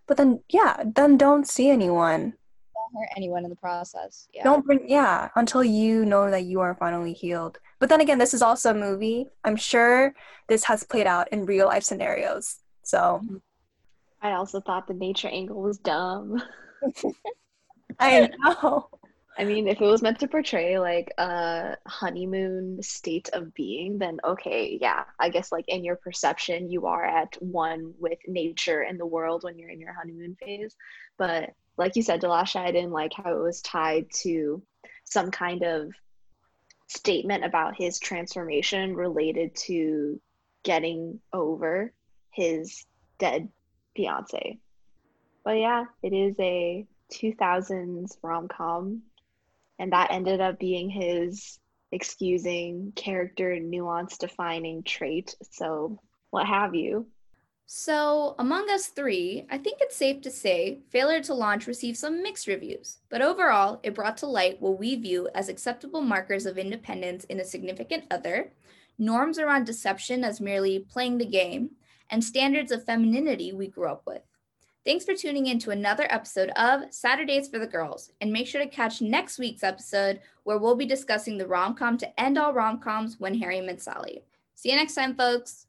But 0.07 0.17
then, 0.17 0.41
yeah, 0.49 0.83
then 0.95 1.17
don't 1.17 1.47
see 1.47 1.69
anyone. 1.69 2.21
Don't 2.31 3.01
hurt 3.01 3.09
anyone 3.17 3.43
in 3.43 3.49
the 3.49 3.55
process. 3.55 4.27
Yeah. 4.33 4.43
Don't 4.43 4.65
bring, 4.65 4.87
yeah, 4.87 5.29
until 5.35 5.63
you 5.63 6.05
know 6.05 6.29
that 6.29 6.43
you 6.43 6.59
are 6.59 6.75
finally 6.75 7.13
healed. 7.13 7.59
But 7.79 7.89
then 7.89 8.01
again, 8.01 8.17
this 8.17 8.33
is 8.33 8.41
also 8.41 8.71
a 8.71 8.73
movie. 8.73 9.27
I'm 9.43 9.55
sure 9.55 10.13
this 10.47 10.63
has 10.65 10.83
played 10.83 11.07
out 11.07 11.27
in 11.31 11.45
real 11.45 11.67
life 11.67 11.83
scenarios. 11.83 12.57
So. 12.83 13.21
I 14.21 14.31
also 14.31 14.61
thought 14.61 14.87
the 14.87 14.93
nature 14.93 15.27
angle 15.27 15.61
was 15.61 15.77
dumb. 15.77 16.41
I 17.99 18.29
know. 18.39 18.89
I 19.37 19.43
mean, 19.43 19.67
if 19.67 19.81
it 19.81 19.85
was 19.85 20.01
meant 20.01 20.19
to 20.19 20.29
portray 20.29 20.79
like 20.79 21.13
a 21.17 21.75
honeymoon 21.85 22.81
state 22.81 23.29
of 23.33 23.53
being, 23.53 23.97
then 23.97 24.19
okay, 24.23 24.77
yeah, 24.79 25.03
I 25.19 25.27
guess 25.29 25.51
like 25.51 25.65
in 25.67 25.83
your 25.83 25.97
perception, 25.97 26.69
you 26.69 26.85
are 26.85 27.03
at 27.03 27.35
one 27.41 27.93
with 27.99 28.19
nature 28.27 28.81
and 28.81 28.97
the 28.97 29.05
world 29.05 29.43
when 29.43 29.59
you're 29.59 29.69
in 29.69 29.81
your 29.81 29.93
honeymoon 29.93 30.37
phase. 30.41 30.75
But 31.17 31.51
like 31.77 31.97
you 31.97 32.01
said, 32.01 32.21
Delasha, 32.21 32.61
I 32.61 32.71
didn't 32.71 32.91
like 32.91 33.11
how 33.13 33.35
it 33.35 33.41
was 33.41 33.61
tied 33.61 34.05
to 34.21 34.63
some 35.03 35.31
kind 35.31 35.63
of 35.63 35.91
statement 36.87 37.43
about 37.43 37.75
his 37.75 37.99
transformation 37.99 38.95
related 38.95 39.53
to 39.55 40.21
getting 40.63 41.19
over 41.33 41.91
his 42.31 42.85
dead 43.19 43.49
fiance. 43.97 44.59
But 45.43 45.57
yeah, 45.57 45.85
it 46.01 46.13
is 46.13 46.35
a 46.39 46.85
2000s 47.11 48.17
rom 48.21 48.47
com 48.47 49.01
and 49.79 49.91
that 49.91 50.11
ended 50.11 50.41
up 50.41 50.59
being 50.59 50.89
his 50.89 51.59
excusing 51.91 52.91
character 52.95 53.59
nuance 53.59 54.17
defining 54.17 54.83
trait. 54.83 55.35
So 55.51 55.99
what 56.29 56.45
have 56.47 56.75
you? 56.75 57.07
So 57.67 58.35
among 58.37 58.69
us 58.69 58.87
three 58.87 59.47
i 59.49 59.57
think 59.57 59.79
it's 59.81 59.95
safe 59.95 60.21
to 60.21 60.29
say 60.29 60.81
failure 60.91 61.21
to 61.21 61.33
launch 61.33 61.65
received 61.65 61.97
some 61.97 62.21
mixed 62.21 62.45
reviews 62.45 62.99
but 63.09 63.23
overall 63.23 63.79
it 63.81 63.95
brought 63.95 64.17
to 64.17 64.27
light 64.27 64.61
what 64.61 64.77
we 64.77 64.95
view 64.95 65.29
as 65.33 65.49
acceptable 65.49 66.01
markers 66.01 66.45
of 66.45 66.59
independence 66.59 67.23
in 67.23 67.39
a 67.39 67.43
significant 67.43 68.03
other 68.11 68.53
norms 68.99 69.39
around 69.39 69.65
deception 69.65 70.23
as 70.23 70.39
merely 70.39 70.77
playing 70.77 71.17
the 71.17 71.25
game 71.25 71.71
and 72.11 72.23
standards 72.23 72.71
of 72.71 72.85
femininity 72.85 73.51
we 73.51 73.67
grew 73.67 73.89
up 73.89 74.03
with 74.05 74.21
Thanks 74.85 75.03
for 75.03 75.15
tuning 75.15 75.47
in 75.47 75.57
to 75.59 75.71
another 75.71 76.05
episode 76.11 76.51
of 76.51 76.93
Saturdays 76.93 77.47
for 77.47 77.57
the 77.57 77.65
Girls. 77.65 78.11
And 78.21 78.31
make 78.31 78.45
sure 78.45 78.63
to 78.63 78.69
catch 78.69 79.01
next 79.01 79.39
week's 79.39 79.63
episode 79.63 80.19
where 80.43 80.59
we'll 80.59 80.75
be 80.75 80.85
discussing 80.85 81.39
the 81.39 81.47
rom 81.47 81.73
com 81.73 81.97
to 81.97 82.19
end 82.21 82.37
all 82.37 82.53
rom 82.53 82.79
coms 82.79 83.19
when 83.19 83.39
Harry 83.39 83.61
met 83.61 83.81
Sally. 83.81 84.21
See 84.53 84.69
you 84.69 84.75
next 84.75 84.93
time, 84.93 85.15
folks. 85.15 85.64